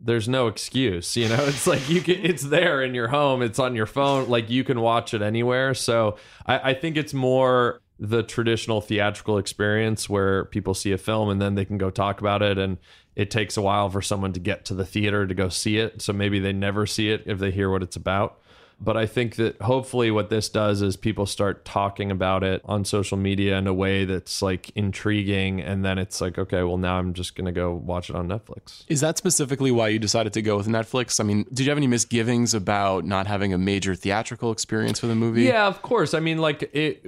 there's 0.00 0.28
no 0.28 0.46
excuse 0.46 1.16
you 1.16 1.28
know? 1.28 1.44
It's 1.46 1.66
like 1.66 1.88
you 1.88 2.00
can 2.00 2.24
it's 2.24 2.44
there 2.44 2.82
in 2.82 2.94
your 2.94 3.08
home 3.08 3.42
it's 3.42 3.58
on 3.58 3.74
your 3.74 3.86
phone 3.86 4.28
like 4.28 4.48
you 4.48 4.64
can 4.64 4.80
watch 4.80 5.12
it 5.12 5.22
anywhere. 5.22 5.74
So 5.74 6.16
i, 6.46 6.70
I 6.70 6.74
think 6.74 6.96
it's 6.96 7.14
more 7.14 7.82
the 7.98 8.22
traditional 8.22 8.80
theatrical 8.80 9.38
experience 9.38 10.08
where 10.08 10.44
people 10.46 10.74
see 10.74 10.92
a 10.92 10.98
film 10.98 11.28
and 11.30 11.40
then 11.40 11.54
they 11.54 11.64
can 11.64 11.78
go 11.78 11.90
talk 11.90 12.20
about 12.20 12.42
it 12.42 12.58
and 12.58 12.76
it 13.14 13.30
takes 13.30 13.56
a 13.56 13.62
while 13.62 13.88
for 13.88 14.02
someone 14.02 14.32
to 14.32 14.40
get 14.40 14.64
to 14.66 14.74
the 14.74 14.84
theater 14.84 15.26
to 15.26 15.34
go 15.34 15.48
see 15.48 15.78
it 15.78 16.02
so 16.02 16.12
maybe 16.12 16.38
they 16.38 16.52
never 16.52 16.86
see 16.86 17.10
it 17.10 17.22
if 17.26 17.38
they 17.38 17.50
hear 17.50 17.70
what 17.70 17.82
it's 17.82 17.96
about 17.96 18.38
but 18.78 18.96
I 18.96 19.06
think 19.06 19.36
that 19.36 19.60
hopefully 19.62 20.10
what 20.10 20.28
this 20.28 20.50
does 20.50 20.82
is 20.82 20.96
people 20.96 21.24
start 21.24 21.64
talking 21.64 22.10
about 22.10 22.44
it 22.44 22.60
on 22.66 22.84
social 22.84 23.16
media 23.16 23.56
in 23.56 23.66
a 23.66 23.72
way 23.72 24.04
that's 24.04 24.42
like 24.42 24.70
intriguing. 24.74 25.62
And 25.62 25.82
then 25.82 25.96
it's 25.96 26.20
like, 26.20 26.36
okay, 26.36 26.62
well, 26.62 26.76
now 26.76 26.98
I'm 26.98 27.14
just 27.14 27.36
going 27.36 27.46
to 27.46 27.52
go 27.52 27.72
watch 27.72 28.10
it 28.10 28.16
on 28.16 28.28
Netflix. 28.28 28.84
is 28.88 29.00
that 29.00 29.16
specifically 29.16 29.70
why 29.70 29.88
you 29.88 29.98
decided 29.98 30.34
to 30.34 30.42
go 30.42 30.56
with 30.56 30.66
netflix 30.66 31.20
i 31.20 31.24
mean 31.24 31.44
did 31.52 31.60
you 31.60 31.70
have 31.70 31.78
any 31.78 31.86
misgivings 31.86 32.52
about 32.52 33.04
not 33.04 33.26
having 33.26 33.52
a 33.52 33.58
major 33.58 33.94
theatrical 33.94 34.52
experience 34.52 35.00
for 35.00 35.06
the 35.06 35.14
movie 35.14 35.44
Yeah, 35.44 35.66
of 35.66 35.80
course. 35.82 36.12
I 36.12 36.20
mean, 36.20 36.38
like 36.38 36.68
it, 36.74 37.02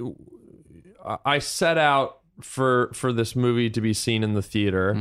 I 1.25 1.39
set 1.39 1.77
out 1.77 2.19
for 2.41 2.89
for 2.93 3.11
this 3.11 3.35
movie 3.35 3.69
to 3.69 3.81
be 3.81 3.93
seen 3.93 4.23
in 4.23 4.33
the 4.33 4.41
theater. 4.41 4.93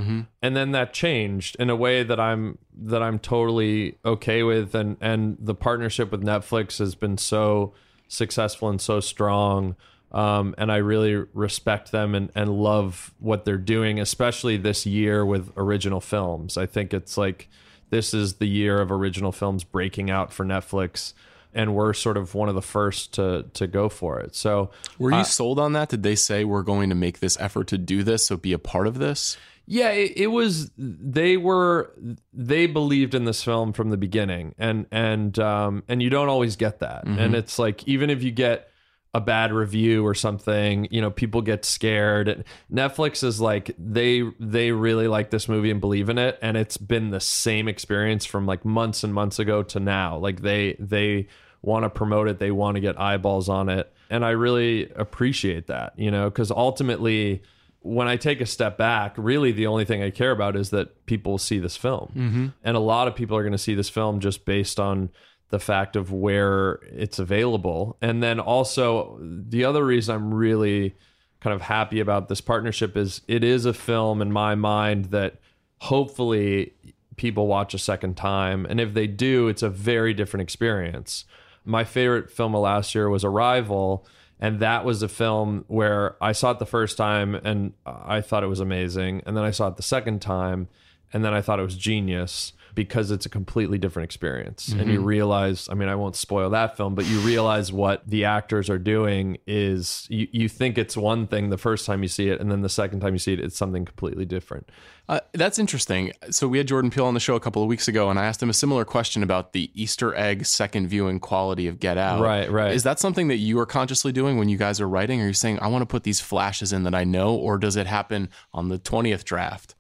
And 0.43 0.57
then 0.57 0.73
that 0.73 0.93
changed 0.93 1.57
in 1.61 1.71
a 1.71 1.77
way 1.77 2.03
that 2.03 2.19
I'm 2.19 2.59
that 2.77 3.03
I'm 3.03 3.19
totally 3.19 3.99
okay 4.05 4.43
with. 4.43 4.75
And 4.75 4.97
and 5.01 5.37
the 5.41 5.55
partnership 5.55 6.11
with 6.11 6.23
Netflix 6.23 6.79
has 6.79 6.95
been 6.95 7.19
so 7.19 7.75
successful 8.09 8.69
and 8.69 8.81
so 8.81 9.01
strong. 9.01 9.77
Um, 10.11 10.55
and 10.57 10.73
I 10.73 10.77
really 10.77 11.17
respect 11.35 11.93
them 11.93 12.15
and, 12.15 12.33
and 12.35 12.49
love 12.51 13.13
what 13.19 13.45
they're 13.45 13.59
doing, 13.59 14.01
especially 14.01 14.57
this 14.57 14.87
year 14.87 15.25
with 15.25 15.53
original 15.55 16.01
films. 16.01 16.57
I 16.57 16.65
think 16.65 16.95
it's 16.95 17.19
like 17.19 17.51
this 17.91 18.15
is 18.15 18.35
the 18.35 18.49
year 18.49 18.81
of 18.81 18.91
original 18.91 19.33
films 19.33 19.65
breaking 19.65 20.11
out 20.11 20.33
for 20.33 20.47
Netflix, 20.47 21.13
and 21.55 21.75
we're 21.75 21.93
sort 21.93 22.17
of 22.17 22.35
one 22.35 22.49
of 22.49 22.55
the 22.55 22.63
first 22.63 23.15
to 23.15 23.47
to 23.55 23.67
go 23.67 23.89
for 23.89 24.21
it. 24.21 24.35
So 24.35 24.71
were 24.99 25.13
you 25.13 25.25
sold 25.25 25.59
on 25.59 25.73
that 25.73 25.89
did 25.89 26.03
they 26.03 26.15
say 26.15 26.45
we're 26.45 26.63
going 26.63 26.89
to 26.91 26.95
make 26.95 27.21
this 27.21 27.37
effort 27.41 27.69
to 27.69 27.79
do 27.79 28.03
this 28.03 28.27
so 28.27 28.37
be 28.37 28.53
a 28.53 28.59
part 28.59 28.87
of 28.87 28.99
this 28.99 29.37
Yeah, 29.71 29.91
it, 29.91 30.13
it 30.17 30.27
was. 30.29 30.71
They 30.79 31.37
were. 31.37 31.93
They 32.33 32.67
believed 32.67 33.15
in 33.15 33.27
this 33.27 33.45
film 33.45 33.75
from 33.75 33.91
the 33.91 33.99
beginning, 33.99 34.55
and 34.59 34.87
and 34.91 35.39
um 35.39 35.83
and 35.89 36.03
you 36.03 36.09
don't 36.09 36.31
always 36.31 36.57
get 36.57 36.79
that. 36.79 37.05
And 37.05 37.35
it's 37.35 37.59
like 37.59 37.87
even 37.87 38.09
if 38.09 38.23
you 38.23 38.31
get 38.31 38.71
a 39.15 39.21
bad 39.21 39.53
review 39.53 40.07
or 40.07 40.15
something, 40.15 40.87
you 40.91 41.01
know, 41.01 41.11
people 41.11 41.41
get 41.41 41.65
scared. 41.65 42.45
Netflix 42.73 43.25
is 43.25 43.41
like 43.41 43.75
they 43.79 44.23
they 44.39 44.73
really 44.73 45.09
like 45.09 45.31
this 45.31 45.49
movie 45.49 45.71
and 45.71 45.81
believe 45.81 46.09
in 46.09 46.19
it, 46.19 46.39
and 46.43 46.57
it's 46.57 46.77
been 46.77 47.11
the 47.11 47.21
same 47.21 47.69
experience 47.69 48.27
from 48.27 48.47
like 48.47 48.65
months 48.65 49.03
and 49.05 49.15
months 49.15 49.39
ago 49.39 49.63
to 49.63 49.81
now. 49.81 50.17
Like 50.19 50.43
they 50.43 50.77
they 50.79 51.29
want 51.63 51.85
to 51.85 51.91
promote 51.91 52.29
it, 52.29 52.39
they 52.39 52.51
want 52.51 52.75
to 52.77 52.81
get 52.81 53.01
eyeballs 53.01 53.49
on 53.49 53.69
it, 53.69 53.93
and 54.11 54.25
I 54.25 54.31
really 54.31 54.91
appreciate 54.95 55.69
that. 55.69 55.99
You 55.99 56.11
know, 56.11 56.29
because 56.29 56.51
ultimately 56.51 57.43
when 57.81 58.09
I 58.09 58.17
take 58.17 58.41
a 58.41 58.47
step 58.47 58.77
back, 58.77 59.15
really 59.17 59.53
the 59.53 59.67
only 59.67 59.85
thing 59.85 60.03
I 60.03 60.11
care 60.11 60.33
about 60.33 60.57
is 60.57 60.71
that 60.71 61.07
people 61.07 61.39
see 61.39 61.59
this 61.59 61.77
film. 61.77 62.13
Mm-hmm. 62.15 62.47
And 62.63 62.77
a 62.77 62.81
lot 62.81 63.09
of 63.09 63.15
people 63.15 63.37
are 63.37 63.43
going 63.43 63.53
to 63.53 63.59
see 63.59 63.75
this 63.75 63.89
film 63.89 64.21
just 64.21 64.45
based 64.45 64.79
on 64.79 65.11
the 65.51 65.59
fact 65.59 65.97
of 65.97 66.13
where 66.13 66.81
it's 66.85 67.19
available. 67.19 67.97
And 68.03 68.23
then 68.23 68.39
also, 68.39 69.19
the 69.21 69.65
other 69.65 69.85
reason 69.85 70.15
I'm 70.15 70.35
really 70.35 70.95
kind 71.41 71.55
of 71.55 71.63
happy 71.63 72.01
about 72.01 72.29
this 72.29 72.41
partnership 72.41 72.97
is 72.97 73.23
it 73.29 73.45
is 73.45 73.65
a 73.65 73.73
film 73.73 74.21
in 74.21 74.33
my 74.33 74.55
mind 74.55 75.07
that 75.07 75.41
hopefully 75.81 76.75
people 77.17 77.47
watch 77.47 77.75
a 77.75 77.79
second 77.79 78.17
time. 78.17 78.67
And 78.69 78.81
if 78.81 78.93
they 78.93 79.07
do, 79.07 79.49
it's 79.49 79.63
a 79.63 79.71
very 79.71 80.13
different 80.13 80.43
experience. 80.43 81.25
My 81.65 81.85
favorite 81.85 82.31
film 82.31 82.55
of 82.55 82.63
last 82.63 82.95
year 82.95 83.09
was 83.09 83.25
Arrival. 83.25 84.07
And 84.41 84.61
that 84.61 84.85
was 84.85 85.03
a 85.03 85.09
film 85.09 85.65
where 85.67 86.17
I 86.23 86.31
saw 86.33 86.53
it 86.53 86.61
the 86.61 86.67
first 86.67 86.97
time 86.97 87.35
and 87.35 87.73
I 87.85 88.21
thought 88.21 88.45
it 88.45 88.49
was 88.49 88.61
amazing. 88.61 89.23
And 89.27 89.37
then 89.37 89.43
I 89.45 89.51
saw 89.51 89.67
it 89.67 89.77
the 89.77 89.83
second 89.83 90.23
time 90.23 90.69
and 91.13 91.25
then 91.25 91.35
I 91.35 91.41
thought 91.41 91.59
it 91.59 91.65
was 91.65 91.77
genius 91.77 92.53
because 92.79 93.11
it's 93.11 93.27
a 93.27 93.29
completely 93.29 93.77
different 93.77 94.05
experience. 94.05 94.69
And 94.69 94.89
you 94.89 95.01
realize, 95.01 95.69
I 95.69 95.75
mean, 95.75 95.89
I 95.89 95.97
won't 95.97 96.15
spoil 96.15 96.51
that 96.51 96.77
film, 96.77 96.95
but 96.95 97.07
you 97.07 97.19
realize 97.19 97.73
what 97.73 98.09
the 98.09 98.25
actors 98.25 98.71
are 98.71 98.79
doing 98.79 99.39
is 99.49 100.07
you, 100.09 100.29
you 100.31 100.49
think 100.49 100.79
it's 100.79 100.97
one 100.97 101.27
thing 101.27 101.51
the 101.51 101.59
first 101.59 101.87
time 101.87 102.03
you 102.03 102.09
see 102.09 102.29
it, 102.29 102.41
and 102.41 102.53
then 102.53 102.63
the 102.63 102.69
second 102.69 103.01
time 103.01 103.15
you 103.15 103.19
see 103.19 103.33
it, 103.33 103.41
it's 103.41 103.57
something 103.57 103.85
completely 103.85 104.25
different. 104.25 104.71
Uh, 105.09 105.19
that's 105.33 105.59
interesting. 105.59 106.13
So 106.31 106.47
we 106.47 106.59
had 106.59 106.69
Jordan 106.69 106.93
Peele 106.93 107.07
on 107.07 107.15
the 107.15 107.21
show 107.21 107.35
a 107.35 107.41
couple 107.41 107.65
of 107.65 107.69
weeks 107.69 107.89
ago, 107.89 108.11
and 108.11 108.17
I 108.17 108.27
asked 108.27 108.41
him 108.41 108.51
a 108.51 108.55
similar 108.55 108.85
question 108.85 109.25
about 109.25 109.55
the 109.55 109.73
Easter 109.75 110.15
egg 110.15 110.47
second 110.47 110.87
viewing 110.87 111.19
quality 111.19 111.67
of 111.67 111.81
Get 111.81 111.99
Out. 111.99 112.21
Right, 112.21 112.49
right. 112.49 112.73
Is 112.73 112.85
that 112.85 113.01
something 113.01 113.27
that 113.27 113.39
you 113.39 113.59
are 113.59 113.67
consciously 113.67 114.13
doing 114.13 114.39
when 114.39 114.49
you 114.49 114.57
guys 114.57 114.81
are 114.81 114.89
writing? 114.89 115.21
Are 115.21 115.27
you 115.27 115.33
saying 115.33 115.59
I 115.59 115.67
want 115.67 115.83
to 115.83 115.87
put 115.87 116.05
these 116.05 116.21
flashes 116.21 116.73
in 116.73 116.85
that 116.85 116.95
I 116.95 117.03
know, 117.03 117.35
or 117.35 117.59
does 117.59 117.75
it 117.75 117.89
happen 117.89 118.29
on 118.55 118.69
the 118.69 118.79
twentieth 118.79 119.25
draft? 119.25 119.75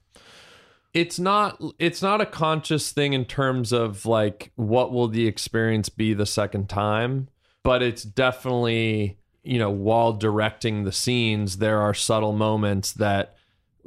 It's 0.98 1.18
not 1.18 1.62
it's 1.78 2.02
not 2.02 2.20
a 2.20 2.26
conscious 2.26 2.90
thing 2.90 3.12
in 3.12 3.24
terms 3.24 3.72
of 3.72 4.04
like 4.04 4.50
what 4.56 4.92
will 4.92 5.08
the 5.08 5.26
experience 5.26 5.88
be 5.88 6.12
the 6.12 6.26
second 6.26 6.68
time 6.68 7.28
but 7.62 7.82
it's 7.82 8.02
definitely 8.02 9.18
you 9.44 9.58
know 9.58 9.70
while 9.70 10.12
directing 10.12 10.84
the 10.84 10.92
scenes 10.92 11.58
there 11.58 11.80
are 11.80 11.94
subtle 11.94 12.32
moments 12.32 12.92
that 12.92 13.36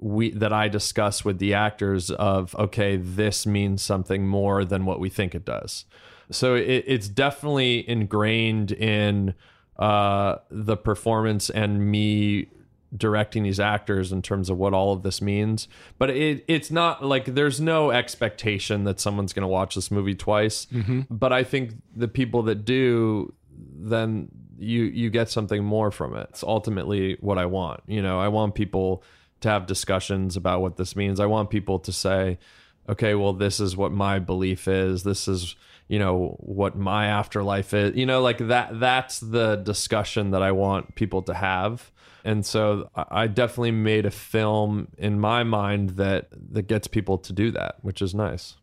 we 0.02 0.32
that 0.32 0.52
I 0.52 0.68
discuss 0.68 1.24
with 1.24 1.38
the 1.40 1.54
actors 1.54 2.10
of 2.12 2.56
okay 2.56 2.96
this 2.98 3.46
means 3.46 3.82
something 3.82 4.28
more 4.28 4.66
than 4.66 4.86
what 4.86 5.00
we 5.00 5.10
think 5.10 5.36
it 5.36 5.46
does. 5.46 5.86
So 6.32 6.56
it, 6.56 6.86
it's 6.88 7.08
definitely 7.08 7.88
ingrained 7.88 8.72
in 8.72 9.36
uh 9.78 10.38
the 10.50 10.76
performance 10.76 11.50
and 11.50 11.92
me 11.92 12.48
directing 12.96 13.44
these 13.44 13.60
actors 13.60 14.12
in 14.12 14.22
terms 14.22 14.50
of 14.50 14.58
what 14.58 14.74
all 14.74 14.94
of 14.94 15.04
this 15.04 15.22
means. 15.22 15.68
But 15.98 16.10
it 16.10 16.44
it's 16.48 16.72
not 16.72 17.04
like 17.04 17.26
there's 17.26 17.62
no 17.62 17.92
expectation 17.92 18.84
that 18.84 19.00
someone's 19.00 19.34
going 19.34 19.44
to 19.44 19.48
watch 19.48 19.76
this 19.76 19.92
movie 19.92 20.16
twice. 20.16 20.66
Mm-hmm. 20.68 21.02
But 21.10 21.32
I 21.32 21.44
think 21.44 21.74
the 21.96 22.08
people 22.08 22.44
that 22.44 22.66
do, 22.66 23.34
then 23.50 24.30
you 24.58 24.84
you 24.84 25.10
get 25.10 25.30
something 25.30 25.64
more 25.64 25.92
from 25.92 26.16
it. 26.16 26.28
It's 26.32 26.44
ultimately 26.44 27.18
what 27.22 27.38
I 27.38 27.46
want. 27.46 27.82
You 27.88 28.02
know, 28.02 28.20
I 28.20 28.28
want 28.28 28.56
people 28.56 29.04
to 29.42 29.50
have 29.50 29.66
discussions 29.66 30.38
about 30.38 30.62
what 30.62 30.78
this 30.78 30.96
means. 30.96 31.20
I 31.20 31.26
want 31.26 31.50
people 31.50 31.80
to 31.80 31.92
say, 31.92 32.38
okay, 32.90 33.16
well, 33.16 33.34
this 33.34 33.60
is 33.60 33.76
what 33.76 33.92
my 33.92 34.20
belief 34.20 34.68
is. 34.68 35.04
This 35.04 35.28
is 35.28 35.56
you 35.88 36.00
know 36.00 36.38
what 36.40 36.78
my 36.78 37.08
afterlife 37.08 37.74
is 37.74 37.98
you 37.98 38.06
know 38.06 38.22
like 38.22 38.38
that 38.38 38.80
that's 38.80 39.20
the 39.20 39.58
discussion 39.58 40.32
that 40.32 40.42
i 40.42 40.50
want 40.50 40.96
people 40.96 41.22
to 41.22 41.34
have 41.34 41.92
and 42.24 42.46
so 42.46 42.90
i 42.96 43.28
definitely 43.28 43.72
made 43.72 44.06
a 44.06 44.12
film 44.12 44.88
in 44.98 45.20
my 45.20 45.44
mind 45.44 45.90
that 45.90 46.30
that 46.32 46.62
gets 46.62 46.88
people 46.88 47.18
to 47.18 47.34
do 47.34 47.52
that 47.52 47.76
which 47.82 48.02
is 48.02 48.16
nice 48.16 48.56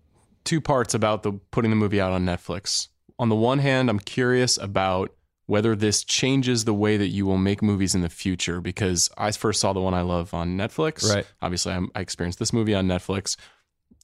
two 0.48 0.62
parts 0.62 0.94
about 0.94 1.22
the 1.22 1.32
putting 1.50 1.70
the 1.70 1.76
movie 1.76 2.00
out 2.00 2.10
on 2.10 2.24
Netflix. 2.24 2.88
On 3.18 3.28
the 3.28 3.36
one 3.36 3.58
hand, 3.58 3.90
I'm 3.90 3.98
curious 3.98 4.56
about 4.56 5.14
whether 5.44 5.76
this 5.76 6.02
changes 6.04 6.64
the 6.64 6.72
way 6.72 6.96
that 6.96 7.08
you 7.08 7.26
will 7.26 7.36
make 7.36 7.62
movies 7.62 7.94
in 7.94 8.00
the 8.00 8.08
future 8.08 8.62
because 8.62 9.10
I 9.18 9.30
first 9.32 9.60
saw 9.60 9.74
the 9.74 9.80
one 9.80 9.92
I 9.92 10.00
love 10.00 10.32
on 10.32 10.56
Netflix. 10.56 11.12
Right. 11.12 11.26
Obviously, 11.42 11.74
I'm, 11.74 11.90
I 11.94 12.00
experienced 12.00 12.38
this 12.38 12.54
movie 12.54 12.74
on 12.74 12.86
Netflix. 12.86 13.36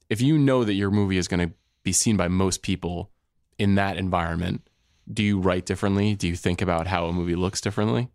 If 0.08 0.20
you 0.20 0.38
know 0.38 0.64
that 0.64 0.74
your 0.74 0.90
movie 0.90 1.16
is 1.16 1.28
going 1.28 1.48
to 1.48 1.54
be 1.82 1.92
seen 1.92 2.16
by 2.16 2.28
most 2.28 2.62
people 2.62 3.10
in 3.58 3.74
that 3.76 3.96
environment, 3.96 4.68
do 5.12 5.22
you 5.22 5.38
write 5.38 5.66
differently? 5.66 6.14
Do 6.14 6.28
you 6.28 6.36
think 6.36 6.62
about 6.62 6.86
how 6.86 7.06
a 7.06 7.12
movie 7.12 7.36
looks 7.36 7.60
differently? 7.60 8.08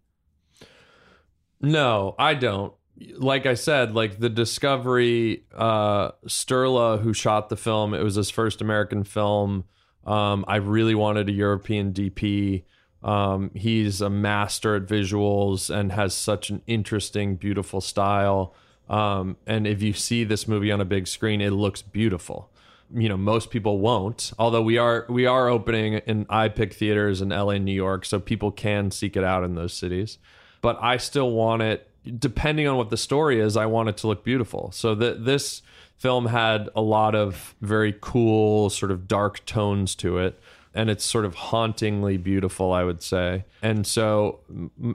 No, 1.62 2.16
I 2.18 2.34
don't. 2.34 2.74
Like 3.16 3.46
I 3.46 3.54
said, 3.54 3.96
like 3.96 4.20
the 4.20 4.30
Discovery, 4.30 5.46
uh, 5.56 6.12
Sturla, 6.28 7.02
who 7.02 7.14
shot 7.14 7.50
the 7.50 7.56
film, 7.56 7.94
it 7.94 8.04
was 8.04 8.16
his 8.16 8.30
first 8.30 8.62
American 8.62 9.04
film. 9.04 9.66
Um, 10.06 10.44
I 10.48 10.58
really 10.58 10.96
wanted 10.96 11.30
a 11.30 11.32
European 11.32 11.94
DP. 11.94 12.64
Um, 13.02 13.52
he's 13.54 14.02
a 14.02 14.10
master 14.10 14.76
at 14.76 14.84
visuals 14.84 15.74
and 15.74 15.92
has 15.94 16.14
such 16.14 16.50
an 16.50 16.62
interesting, 16.68 17.36
beautiful 17.36 17.80
style. 17.80 18.54
Um, 18.90 19.38
and 19.46 19.68
if 19.68 19.82
you 19.82 19.94
see 19.94 20.24
this 20.24 20.48
movie 20.48 20.72
on 20.72 20.82
a 20.82 20.86
big 20.86 21.08
screen, 21.08 21.42
it 21.42 21.52
looks 21.52 21.82
beautiful. 21.82 22.50
You 22.92 23.08
know, 23.08 23.18
most 23.18 23.52
people 23.52 23.80
won't. 23.80 24.32
Although 24.40 24.64
we 24.64 24.78
are 24.80 25.06
we 25.10 25.28
are 25.28 25.48
opening 25.48 25.94
in 25.94 26.26
iPic 26.26 26.74
theaters 26.74 27.22
in 27.22 27.30
LA, 27.30 27.60
New 27.60 27.72
York, 27.72 28.04
so 28.04 28.20
people 28.20 28.52
can 28.52 28.90
seek 28.90 29.16
it 29.16 29.24
out 29.24 29.44
in 29.44 29.54
those 29.54 29.74
cities. 29.74 30.18
But 30.62 30.78
I 30.82 30.98
still 30.98 31.32
want 31.32 31.62
it 31.62 31.90
depending 32.18 32.68
on 32.68 32.78
what 32.78 32.90
the 32.90 32.98
story 32.98 33.40
is, 33.40 33.58
I 33.58 33.66
want 33.66 33.90
it 33.90 33.98
to 33.98 34.08
look 34.08 34.24
beautiful. 34.24 34.72
So 34.72 34.96
that 34.96 35.26
this 35.26 35.62
film 35.98 36.28
had 36.28 36.70
a 36.76 36.82
lot 36.82 37.16
of 37.16 37.56
very 37.62 37.96
cool, 38.00 38.70
sort 38.70 38.92
of 38.92 39.08
dark 39.08 39.46
tones 39.46 39.96
to 39.96 40.18
it. 40.18 40.40
And 40.74 40.90
it's 40.90 41.04
sort 41.04 41.26
of 41.26 41.34
hauntingly 41.34 42.18
beautiful, 42.18 42.72
I 42.72 42.84
would 42.84 43.02
say. 43.02 43.46
And 43.62 43.88
so, 43.88 44.40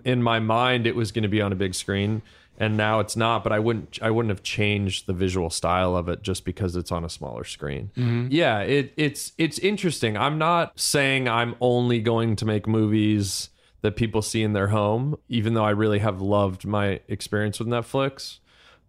in 0.05 0.23
my 0.23 0.39
mind, 0.39 0.87
it 0.87 0.95
was 0.95 1.11
going 1.11 1.25
to 1.25 1.29
be 1.29 1.43
on 1.43 1.51
a 1.51 1.57
big 1.57 1.75
screen, 1.75 2.23
and 2.59 2.77
now 2.77 3.01
it's 3.01 3.17
not. 3.17 3.43
But 3.43 3.53
I 3.53 3.59
wouldn't, 3.59 3.99
I 4.03 4.11
wouldn't 4.11 4.31
have 4.31 4.43
changed 4.43 5.07
the 5.07 5.13
visual 5.13 5.51
style 5.51 5.97
of 5.97 6.09
it 6.09 6.23
just 6.23 6.45
because 6.45 6.77
it's 6.77 6.93
on 6.93 7.05
a 7.05 7.09
smaller 7.09 7.45
screen. 7.45 7.91
Mm-hmm. 7.97 8.29
Yeah, 8.31 8.61
it, 8.61 8.93
it's 8.97 9.33
it's 9.39 9.59
interesting. 9.59 10.17
I'm 10.17 10.39
not 10.39 10.79
saying 10.79 11.29
I'm 11.29 11.55
only 11.61 12.01
going 12.01 12.37
to 12.37 12.45
make 12.45 12.67
movies 12.67 13.51
that 13.83 13.97
people 13.97 14.23
see 14.23 14.43
in 14.43 14.53
their 14.55 14.69
home, 14.69 15.17
even 15.29 15.55
though 15.55 15.65
I 15.65 15.71
really 15.71 15.99
have 15.99 16.21
loved 16.21 16.67
my 16.67 17.01
experience 17.09 17.59
with 17.59 17.69
Netflix. 17.69 18.39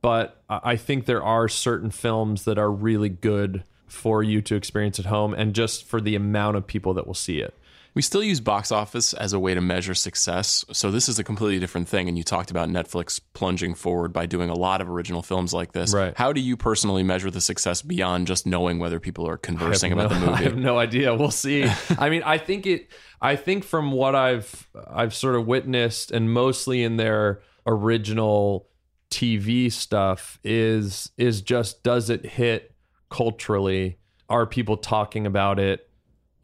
But 0.02 0.42
I 0.50 0.60
I 0.64 0.76
think 0.78 1.06
there 1.06 1.24
are 1.24 1.48
certain 1.48 1.92
films 1.92 2.46
that 2.46 2.58
are 2.58 2.72
really 2.72 3.10
good 3.10 3.64
for 3.88 4.22
you 4.24 4.42
to 4.42 4.56
experience 4.56 5.00
at 5.00 5.06
home 5.06 5.34
and 5.34 5.54
just 5.54 5.86
for 5.86 6.02
the 6.02 6.16
amount 6.16 6.58
of 6.58 6.68
people 6.68 6.94
that 6.94 7.08
will 7.08 7.14
see 7.14 7.40
it. 7.40 7.54
We 7.96 8.02
still 8.02 8.22
use 8.22 8.42
box 8.42 8.74
office 8.74 9.14
as 9.14 9.32
a 9.32 9.40
way 9.40 9.54
to 9.54 9.62
measure 9.62 9.96
success. 9.96 10.66
So 10.74 10.92
this 10.92 11.08
is 11.08 11.18
a 11.18 11.24
completely 11.24 11.60
different 11.60 11.88
thing. 11.88 12.10
And 12.10 12.18
you 12.18 12.26
talked 12.26 12.52
about 12.52 12.68
Netflix 12.68 13.22
plunging 13.34 13.74
forward 13.74 14.12
by 14.12 14.26
doing 14.26 14.50
a 14.50 14.54
lot 14.54 14.82
of 14.82 14.90
original 14.90 15.22
films 15.24 15.54
like 15.54 15.72
this. 15.72 15.94
Right. 15.94 16.14
How 16.18 16.34
do 16.34 16.42
you 16.42 16.58
personally 16.58 17.04
measure 17.04 17.32
the 17.32 17.40
success 17.40 17.82
beyond 17.82 18.28
just 18.28 18.46
knowing 18.46 18.80
whether 18.80 19.00
people 19.00 19.26
are 19.30 19.38
conversing 19.38 19.94
about 19.94 20.12
no- 20.12 20.20
the 20.20 20.26
movie? 20.26 20.34
I 20.40 20.42
have 20.42 20.58
no 20.58 20.78
idea. 20.78 21.16
We'll 21.16 21.32
see. 21.32 21.64
I 21.98 22.10
mean, 22.10 22.22
I 22.24 22.38
think 22.38 22.68
it. 22.68 22.90
I 23.22 23.38
think 23.38 23.64
from 23.64 23.94
what 23.94 24.14
I've 24.14 24.70
I've 24.88 25.14
sort 25.14 25.36
of 25.36 25.48
witnessed, 25.48 26.12
and 26.12 26.32
mostly 26.32 26.84
in 26.84 26.98
their 26.98 27.42
original 27.66 28.68
TV 29.10 29.72
stuff, 29.72 30.38
is 30.44 31.12
is 31.18 31.42
just 31.42 31.82
does 31.82 32.10
it 32.10 32.26
hit 32.26 32.76
culturally? 33.10 34.00
Are 34.28 34.46
people 34.46 34.76
talking 34.76 35.26
about 35.26 35.60
it 35.60 35.90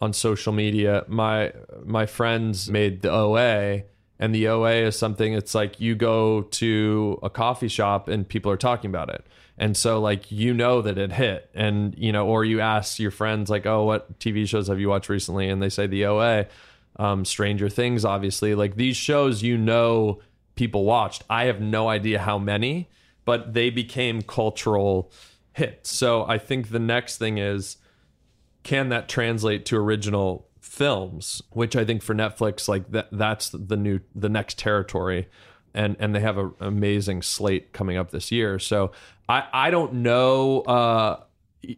on 0.01 0.13
social 0.13 0.51
media? 0.51 1.05
My 1.07 1.53
my 1.85 2.05
friends 2.05 2.69
made 2.69 3.01
the 3.01 3.11
OA. 3.11 3.83
And 4.19 4.35
the 4.35 4.49
OA 4.49 4.73
is 4.85 4.95
something 4.95 5.33
it's 5.33 5.55
like 5.55 5.79
you 5.79 5.95
go 5.95 6.43
to 6.43 7.19
a 7.23 7.29
coffee 7.31 7.67
shop 7.67 8.07
and 8.07 8.27
people 8.27 8.51
are 8.51 8.57
talking 8.57 8.87
about 8.87 9.09
it. 9.09 9.25
And 9.57 9.75
so 9.75 9.99
like 9.99 10.31
you 10.31 10.53
know 10.53 10.81
that 10.83 10.99
it 10.99 11.11
hit 11.11 11.49
and 11.55 11.95
you 11.97 12.11
know 12.11 12.27
or 12.27 12.45
you 12.45 12.59
ask 12.59 12.99
your 12.99 13.09
friends 13.09 13.49
like, 13.49 13.65
"Oh, 13.65 13.83
what 13.83 14.19
TV 14.19 14.47
shows 14.47 14.67
have 14.67 14.79
you 14.79 14.89
watched 14.89 15.09
recently?" 15.09 15.49
and 15.49 15.59
they 15.59 15.69
say 15.69 15.87
the 15.87 16.05
OA, 16.05 16.45
um 16.97 17.25
Stranger 17.25 17.67
Things 17.67 18.05
obviously. 18.05 18.53
Like 18.53 18.75
these 18.75 18.95
shows 18.95 19.41
you 19.41 19.57
know 19.57 20.21
people 20.55 20.85
watched. 20.85 21.23
I 21.27 21.45
have 21.45 21.59
no 21.59 21.89
idea 21.89 22.19
how 22.19 22.37
many, 22.37 22.89
but 23.25 23.55
they 23.55 23.71
became 23.71 24.21
cultural 24.21 25.11
hits. 25.53 25.91
So 25.91 26.25
I 26.27 26.37
think 26.37 26.69
the 26.69 26.79
next 26.79 27.17
thing 27.17 27.39
is 27.39 27.77
can 28.63 28.89
that 28.89 29.09
translate 29.09 29.65
to 29.65 29.77
original 29.77 30.47
films 30.59 31.41
which 31.51 31.75
i 31.75 31.83
think 31.83 32.01
for 32.01 32.13
netflix 32.15 32.67
like 32.67 32.89
that 32.91 33.07
that's 33.11 33.49
the 33.49 33.75
new 33.75 33.99
the 34.15 34.29
next 34.29 34.57
territory. 34.57 35.27
And 35.73 35.95
and 35.99 36.13
they 36.13 36.19
have 36.19 36.37
an 36.37 36.51
amazing 36.59 37.21
slate 37.21 37.71
coming 37.71 37.95
up 37.95 38.11
this 38.11 38.31
year. 38.31 38.59
So 38.59 38.91
i 39.29 39.47
i 39.53 39.71
don't 39.71 39.93
know 39.93 40.61
uh 40.61 41.23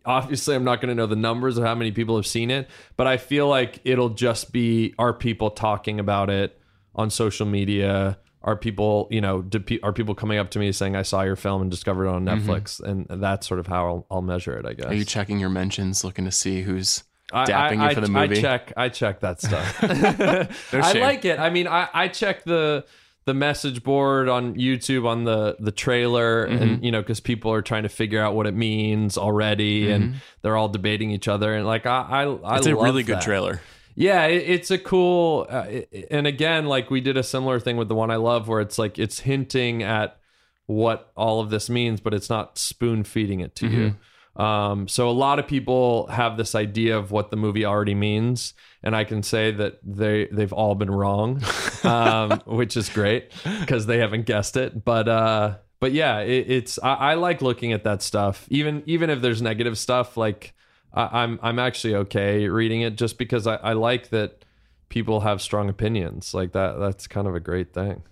obviously 0.05 0.55
i'm 0.55 0.63
not 0.63 0.81
going 0.81 0.89
to 0.89 0.95
know 0.95 1.05
the 1.05 1.15
numbers 1.15 1.57
of 1.57 1.63
how 1.63 1.75
many 1.75 1.91
people 1.91 2.15
have 2.15 2.25
seen 2.25 2.49
it 2.49 2.69
but 2.95 3.05
i 3.05 3.17
feel 3.17 3.49
like 3.49 3.81
it'll 3.83 4.09
just 4.09 4.53
be 4.53 4.95
our 4.97 5.13
people 5.13 5.51
talking 5.51 5.99
about 5.99 6.29
it 6.29 6.57
on 6.95 7.09
social 7.09 7.45
media 7.45 8.17
are 8.43 8.55
people 8.57 9.07
you 9.11 9.21
know 9.21 9.41
pe- 9.43 9.79
are 9.83 9.93
people 9.93 10.13
coming 10.15 10.37
up 10.37 10.49
to 10.51 10.59
me 10.59 10.71
saying 10.71 10.95
i 10.95 11.01
saw 11.01 11.21
your 11.21 11.35
film 11.35 11.61
and 11.61 11.71
discovered 11.71 12.05
it 12.05 12.09
on 12.09 12.25
netflix 12.25 12.79
and 12.81 13.05
that's 13.09 13.47
sort 13.47 13.59
of 13.59 13.67
how 13.67 13.85
I'll, 13.87 14.05
I'll 14.11 14.21
measure 14.21 14.57
it 14.57 14.65
i 14.65 14.73
guess 14.73 14.87
Are 14.87 14.93
you 14.93 15.05
checking 15.05 15.39
your 15.39 15.49
mentions, 15.49 16.03
looking 16.03 16.25
to 16.25 16.31
see 16.31 16.61
who's 16.61 17.03
I- 17.31 17.45
dapping 17.45 17.79
I, 17.79 17.89
you 17.89 17.95
for 17.95 18.01
the 18.01 18.09
movie? 18.09 18.37
I 18.37 18.41
check. 18.41 18.73
I 18.77 18.89
check 18.89 19.21
that 19.21 19.41
stuff. 19.41 19.83
I 20.73 20.91
shame. 20.93 21.01
like 21.01 21.25
it. 21.25 21.39
I 21.39 21.49
mean, 21.49 21.67
I, 21.67 21.87
I 21.91 22.07
check 22.09 22.43
the 22.43 22.85
the 23.25 23.33
message 23.33 23.81
board 23.81 24.27
on 24.29 24.53
YouTube 24.55 25.07
on 25.07 25.23
the 25.23 25.55
the 25.59 25.71
trailer, 25.71 26.45
Mm-hmm. 26.47 26.61
and 26.61 26.83
you 26.85 26.91
know, 26.91 27.01
because 27.01 27.19
people 27.21 27.51
are 27.51 27.61
trying 27.63 27.83
to 27.83 27.89
figure 27.89 28.21
out 28.21 28.35
what 28.35 28.45
it 28.45 28.53
means 28.53 29.17
already, 29.17 29.89
and 29.89 30.15
they're 30.43 30.57
all 30.57 30.69
debating 30.69 31.09
each 31.09 31.27
other, 31.27 31.55
and 31.55 31.65
like 31.65 31.85
I, 31.87 32.01
I, 32.01 32.21
I 32.21 32.25
Mm-hmm. 32.25 32.55
It's 32.57 32.67
a 32.67 32.75
really 32.75 33.01
good 33.03 33.15
that. 33.17 33.23
trailer. 33.23 33.61
Yeah, 33.95 34.25
it, 34.25 34.43
it's 34.49 34.71
a 34.71 34.77
cool, 34.77 35.45
uh, 35.49 35.65
it- 35.69 36.07
and 36.11 36.25
again, 36.27 36.65
like 36.65 36.89
we 36.89 37.01
did 37.01 37.17
a 37.17 37.23
similar 37.23 37.59
thing 37.59 37.77
with 37.77 37.89
the 37.89 37.95
one 37.95 38.11
I 38.11 38.15
love, 38.17 38.47
where 38.47 38.61
it's 38.61 38.77
like 38.79 38.97
it's 38.99 39.19
hinting 39.19 39.83
at 39.83 40.17
what 40.65 41.11
all 41.15 41.39
of 41.41 41.49
this 41.49 41.69
means, 41.69 41.99
but 41.99 42.13
it's 42.13 42.29
not 42.29 42.57
spoon 42.57 43.03
feeding 43.03 43.39
it 43.41 43.55
to 43.57 43.67
you. 43.67 43.95
Um, 44.35 44.87
so 44.87 45.09
a 45.09 45.11
lot 45.11 45.37
of 45.37 45.45
people 45.45 46.07
have 46.07 46.37
this 46.37 46.55
idea 46.55 46.97
of 46.97 47.11
what 47.11 47.29
the 47.29 47.35
movie 47.37 47.65
already 47.65 47.93
means, 47.93 48.53
and 48.81 48.95
I 48.95 49.03
can 49.03 49.21
say 49.21 49.51
that 49.51 49.79
they 49.83 50.27
they've 50.31 50.51
all 50.53 50.73
been 50.73 50.89
wrong, 50.89 51.43
um, 51.83 52.41
which 52.47 52.75
is 52.75 52.89
great 52.89 53.31
because 53.59 53.85
they 53.85 53.99
haven't 53.99 54.25
guessed 54.25 54.57
it. 54.57 54.83
But 54.83 55.07
uh, 55.07 55.57
but 55.79 55.91
yeah, 55.91 56.21
it, 56.21 56.49
it's 56.49 56.79
I, 56.81 56.93
I 56.93 57.13
like 57.13 57.43
looking 57.43 57.73
at 57.73 57.83
that 57.83 58.01
stuff, 58.01 58.47
even 58.49 58.81
even 58.87 59.11
if 59.11 59.21
there's 59.21 59.41
negative 59.41 59.77
stuff. 59.77 60.17
Like 60.17 60.55
I, 60.93 61.23
I'm 61.23 61.39
I'm 61.41 61.59
actually 61.59 61.95
okay 61.95 62.47
reading 62.47 62.81
it 62.81 62.95
just 62.95 63.17
because 63.17 63.47
I, 63.47 63.55
I 63.55 63.73
like 63.73 64.09
that 64.09 64.45
people 64.89 65.21
have 65.21 65.41
strong 65.41 65.69
opinions 65.69 66.33
like 66.33 66.51
that. 66.53 66.79
That's 66.79 67.07
kind 67.07 67.27
of 67.27 67.35
a 67.35 67.39
great 67.39 67.73
thing. 67.73 68.03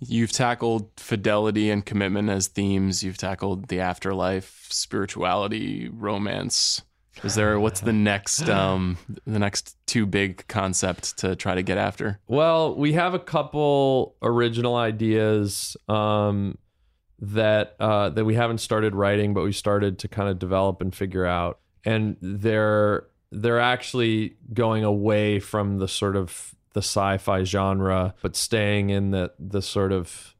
You've 0.00 0.32
tackled 0.32 0.90
fidelity 0.96 1.70
and 1.70 1.84
commitment 1.84 2.28
as 2.28 2.46
themes. 2.46 3.02
You've 3.02 3.18
tackled 3.18 3.68
the 3.68 3.80
afterlife, 3.80 4.66
spirituality, 4.70 5.88
romance. 5.88 6.82
Is 7.24 7.34
there 7.34 7.58
what's 7.58 7.80
the 7.80 7.92
next 7.92 8.48
um 8.48 8.96
the 9.26 9.38
next 9.38 9.76
two 9.86 10.06
big 10.06 10.46
concepts 10.46 11.12
to 11.14 11.34
try 11.34 11.54
to 11.54 11.62
get 11.62 11.78
after? 11.78 12.20
Well, 12.28 12.74
we 12.76 12.92
have 12.92 13.14
a 13.14 13.18
couple 13.18 14.14
original 14.22 14.76
ideas 14.76 15.76
um, 15.88 16.58
that 17.20 17.74
uh, 17.80 18.10
that 18.10 18.24
we 18.24 18.34
haven't 18.34 18.58
started 18.58 18.94
writing, 18.94 19.34
but 19.34 19.42
we 19.42 19.52
started 19.52 19.98
to 20.00 20.08
kind 20.08 20.28
of 20.28 20.38
develop 20.38 20.80
and 20.80 20.94
figure 20.94 21.26
out, 21.26 21.58
and 21.84 22.16
they're 22.20 23.06
they're 23.30 23.60
actually 23.60 24.36
going 24.54 24.84
away 24.84 25.38
from 25.38 25.78
the 25.78 25.88
sort 25.88 26.16
of 26.16 26.54
the 26.72 26.80
sci-fi 26.80 27.44
genre, 27.44 28.14
but 28.22 28.36
staying 28.36 28.90
in 28.90 29.10
the 29.10 29.32
the 29.38 29.62
sort 29.62 29.92
of 29.92 30.34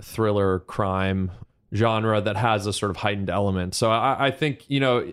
thriller 0.00 0.60
crime 0.60 1.30
genre 1.74 2.20
that 2.20 2.36
has 2.36 2.66
a 2.66 2.72
sort 2.72 2.90
of 2.90 2.98
heightened 2.98 3.30
element. 3.30 3.74
So 3.74 3.90
I, 3.90 4.26
I 4.26 4.30
think 4.30 4.64
you 4.68 4.80
know, 4.80 5.10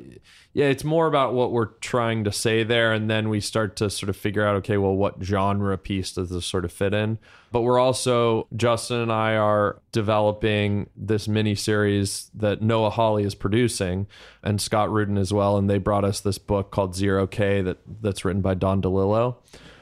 yeah, 0.53 0.65
it's 0.65 0.83
more 0.83 1.07
about 1.07 1.33
what 1.33 1.51
we're 1.51 1.65
trying 1.65 2.23
to 2.23 2.31
say 2.31 2.63
there, 2.63 2.93
and 2.93 3.09
then 3.09 3.29
we 3.29 3.39
start 3.39 3.75
to 3.77 3.89
sort 3.89 4.09
of 4.09 4.17
figure 4.17 4.45
out, 4.45 4.55
okay, 4.57 4.77
well, 4.77 4.95
what 4.95 5.23
genre 5.23 5.77
piece 5.77 6.13
does 6.13 6.29
this 6.29 6.45
sort 6.45 6.65
of 6.65 6.71
fit 6.71 6.93
in? 6.93 7.19
But 7.51 7.61
we're 7.61 7.79
also 7.79 8.47
Justin 8.55 9.01
and 9.01 9.11
I 9.11 9.35
are 9.35 9.81
developing 9.91 10.89
this 10.95 11.27
mini 11.27 11.55
series 11.55 12.29
that 12.33 12.61
Noah 12.61 12.89
Hawley 12.89 13.23
is 13.23 13.35
producing, 13.35 14.07
and 14.43 14.59
Scott 14.59 14.91
Rudin 14.91 15.17
as 15.17 15.31
well, 15.31 15.57
and 15.57 15.69
they 15.69 15.77
brought 15.77 16.03
us 16.03 16.19
this 16.19 16.37
book 16.37 16.71
called 16.71 16.95
Zero 16.95 17.27
K 17.27 17.61
that 17.61 17.77
that's 18.01 18.25
written 18.25 18.41
by 18.41 18.53
Don 18.53 18.81
DeLillo. 18.81 19.35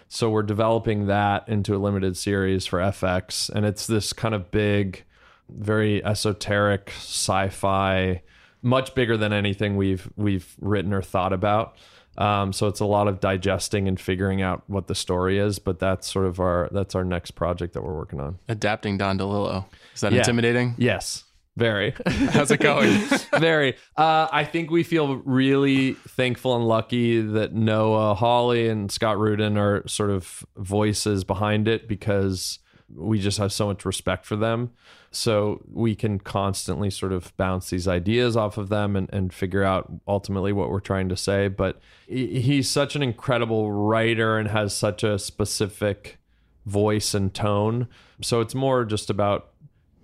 So 0.07 0.29
we're 0.29 0.43
developing 0.43 1.07
that 1.07 1.49
into 1.49 1.75
a 1.75 1.79
limited 1.79 2.15
series 2.15 2.65
for 2.65 2.79
FX, 2.79 3.49
and 3.49 3.65
it's 3.65 3.88
this 3.88 4.13
kind 4.13 4.35
of 4.35 4.51
big, 4.51 5.03
very 5.49 6.03
esoteric 6.03 6.91
sci-fi, 6.97 8.21
much 8.62 8.95
bigger 8.95 9.17
than 9.17 9.34
anything 9.34 9.75
we've 9.75 10.10
we've 10.15 10.55
written 10.60 10.93
or 10.93 11.01
thought 11.01 11.34
about. 11.34 11.75
Um, 12.17 12.53
so 12.53 12.67
it's 12.67 12.79
a 12.79 12.86
lot 12.86 13.10
of 13.10 13.19
digesting 13.19 13.89
and 13.89 13.99
figuring 13.99 14.41
out 14.41 14.63
what 14.67 14.88
the 14.88 14.95
story 14.95 15.38
is. 15.38 15.60
But 15.60 15.79
that's 15.79 16.10
sort 16.12 16.25
of 16.25 16.39
our 16.39 16.69
that's 16.71 16.95
our 16.95 17.03
next 17.03 17.31
project 17.31 17.73
that 17.73 17.81
we're 17.84 17.95
working 17.95 18.19
on. 18.21 18.39
Adapting 18.47 18.97
Don 18.97 19.17
DeLillo. 19.19 19.65
Is 19.93 20.01
that 20.01 20.13
Yeah. 20.13 20.19
intimidating? 20.19 20.75
Yes, 20.77 21.25
very. 21.58 21.93
How's 22.08 22.51
it 22.51 22.60
going? 22.62 22.89
Very. 23.39 23.75
Uh, 23.97 24.27
I 24.31 24.43
think 24.45 24.71
we 24.71 24.84
feel 24.84 25.17
really 25.17 25.93
thankful 25.93 26.55
and 26.55 26.65
lucky 26.67 27.19
that 27.21 27.53
Noah 27.53 28.15
Hawley 28.15 28.67
and 28.69 28.89
Scott 28.91 29.17
Rudin 29.19 29.58
are 29.58 29.86
sort 29.88 30.10
of 30.10 30.45
voices 30.58 31.23
behind 31.25 31.67
it 31.67 31.88
because 31.88 32.60
we 32.93 33.19
just 33.19 33.38
have 33.38 33.52
so 33.52 33.67
much 33.67 33.86
respect 33.86 34.26
for 34.26 34.36
them. 34.36 34.71
So 35.12 35.63
we 35.71 35.95
can 35.95 36.19
constantly 36.19 36.89
sort 36.89 37.13
of 37.13 37.36
bounce 37.38 37.69
these 37.69 37.88
ideas 37.88 38.36
off 38.36 38.58
of 38.58 38.69
them 38.69 38.95
and, 38.95 39.10
and 39.13 39.34
figure 39.34 39.63
out 39.63 39.91
ultimately 40.08 40.54
what 40.54 40.69
we're 40.69 40.80
trying 40.80 41.10
to 41.10 41.17
say. 41.17 41.48
But 41.48 41.80
he's 42.08 42.69
such 42.69 42.95
an 42.95 43.02
incredible 43.02 43.71
writer 43.71 44.38
and 44.38 44.50
has 44.50 44.76
such 44.76 45.04
a 45.04 45.17
specific 45.17 46.17
voice 46.65 47.13
and 47.13 47.34
tone. 47.34 47.88
So 48.21 48.41
it's 48.41 48.56
more 48.56 48.86
just 48.86 49.10
about 49.10 49.52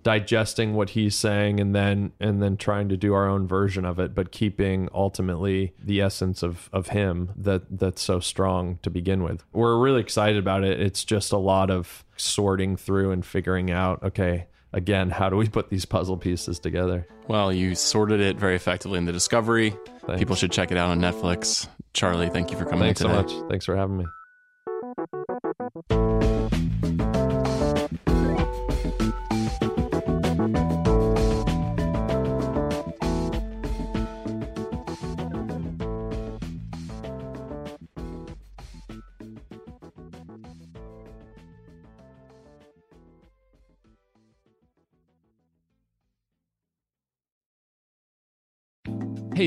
digesting 0.02 0.74
what 0.74 0.90
he's 0.90 1.14
saying 1.14 1.60
and 1.60 1.74
then 1.74 2.12
and 2.18 2.42
then 2.42 2.56
trying 2.56 2.88
to 2.88 2.96
do 2.96 3.14
our 3.14 3.28
own 3.28 3.46
version 3.46 3.84
of 3.84 3.98
it 3.98 4.14
but 4.14 4.32
keeping 4.32 4.88
ultimately 4.92 5.72
the 5.78 6.00
essence 6.00 6.42
of 6.42 6.68
of 6.72 6.88
him 6.88 7.30
that 7.36 7.62
that's 7.70 8.02
so 8.02 8.18
strong 8.18 8.78
to 8.82 8.90
begin 8.90 9.22
with 9.22 9.44
we're 9.52 9.78
really 9.78 10.00
excited 10.00 10.38
about 10.38 10.64
it 10.64 10.80
it's 10.80 11.04
just 11.04 11.30
a 11.30 11.36
lot 11.36 11.70
of 11.70 12.04
sorting 12.22 12.76
through 12.76 13.10
and 13.10 13.24
figuring 13.24 13.70
out 13.70 14.02
okay 14.02 14.46
again 14.72 15.10
how 15.10 15.28
do 15.28 15.36
we 15.36 15.48
put 15.48 15.68
these 15.68 15.84
puzzle 15.84 16.16
pieces 16.16 16.58
together 16.58 17.06
well, 17.28 17.52
you 17.52 17.76
sorted 17.76 18.20
it 18.20 18.36
very 18.36 18.56
effectively 18.56 18.98
in 18.98 19.04
the 19.04 19.12
Discovery. 19.12 19.70
Thanks. 20.06 20.18
People 20.18 20.34
should 20.34 20.50
check 20.50 20.72
it 20.72 20.76
out 20.76 20.90
on 20.90 21.00
Netflix. 21.00 21.68
Charlie, 21.94 22.28
thank 22.30 22.50
you 22.50 22.58
for 22.58 22.64
coming 22.64 22.80
thanks 22.80 23.00
so 23.00 23.08
much 23.08 23.30
thanks 23.48 23.64
for 23.64 23.76
having 23.76 23.98
me 23.98 24.06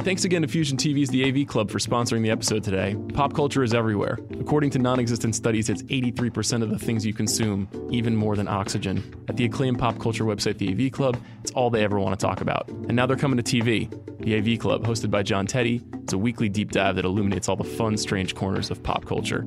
thanks 0.06 0.24
again 0.24 0.44
to 0.44 0.48
Fusion 0.48 0.78
TV's 0.78 1.10
The 1.10 1.28
AV 1.28 1.48
Club 1.48 1.72
for 1.72 1.80
sponsoring 1.80 2.22
the 2.22 2.30
episode 2.30 2.64
today. 2.64 2.96
Pop 3.16 3.34
culture 3.34 3.64
is 3.64 3.74
everywhere. 3.74 4.20
According 4.40 4.70
to 4.72 4.80
non 4.80 5.00
existent 5.00 5.36
studies, 5.36 5.68
it's 5.68 5.82
83% 5.82 6.62
of 6.62 6.70
the 6.70 6.78
things 6.78 7.04
you 7.04 7.12
consume, 7.12 7.68
even 7.92 8.16
more 8.16 8.36
than 8.36 8.48
oxygen. 8.48 9.04
At 9.28 9.36
the 9.36 9.46
acclaimed 9.46 9.80
pop 9.80 9.98
culture 9.98 10.24
website, 10.24 10.60
The 10.60 10.70
AV 10.72 10.92
Club, 10.92 11.18
it's 11.42 11.52
all 11.52 11.72
they 11.72 11.84
ever 11.84 12.00
want 12.00 12.18
to 12.18 12.24
talk 12.24 12.42
about. 12.42 12.70
And 12.70 12.96
now 12.96 13.08
they're 13.08 13.18
coming 13.18 13.42
to 13.42 13.44
TV. 13.44 13.90
The 14.20 14.38
AV 14.38 14.60
Club, 14.60 14.86
hosted 14.86 15.10
by 15.10 15.24
John 15.24 15.48
Teti, 15.48 15.82
it's 16.04 16.14
a 16.14 16.20
weekly 16.20 16.50
deep 16.50 16.72
dive 16.72 16.98
that 16.98 17.06
illuminates 17.06 17.50
all 17.50 17.56
the 17.56 17.64
fun, 17.64 17.98
strange 17.98 18.36
corners 18.36 18.70
of 18.70 18.84
pop 18.84 19.06
culture. 19.06 19.44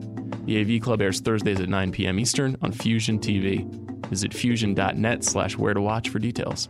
The 0.46 0.60
AV 0.60 0.82
Club 0.82 1.00
airs 1.00 1.20
Thursdays 1.20 1.60
at 1.60 1.68
9 1.68 1.92
p.m. 1.92 2.18
Eastern 2.18 2.56
on 2.62 2.72
Fusion 2.72 3.20
TV. 3.20 3.64
Visit 4.08 4.34
fusion.net 4.34 5.22
slash 5.22 5.56
where 5.56 5.74
to 5.74 5.80
watch 5.80 6.08
for 6.08 6.18
details. 6.18 6.68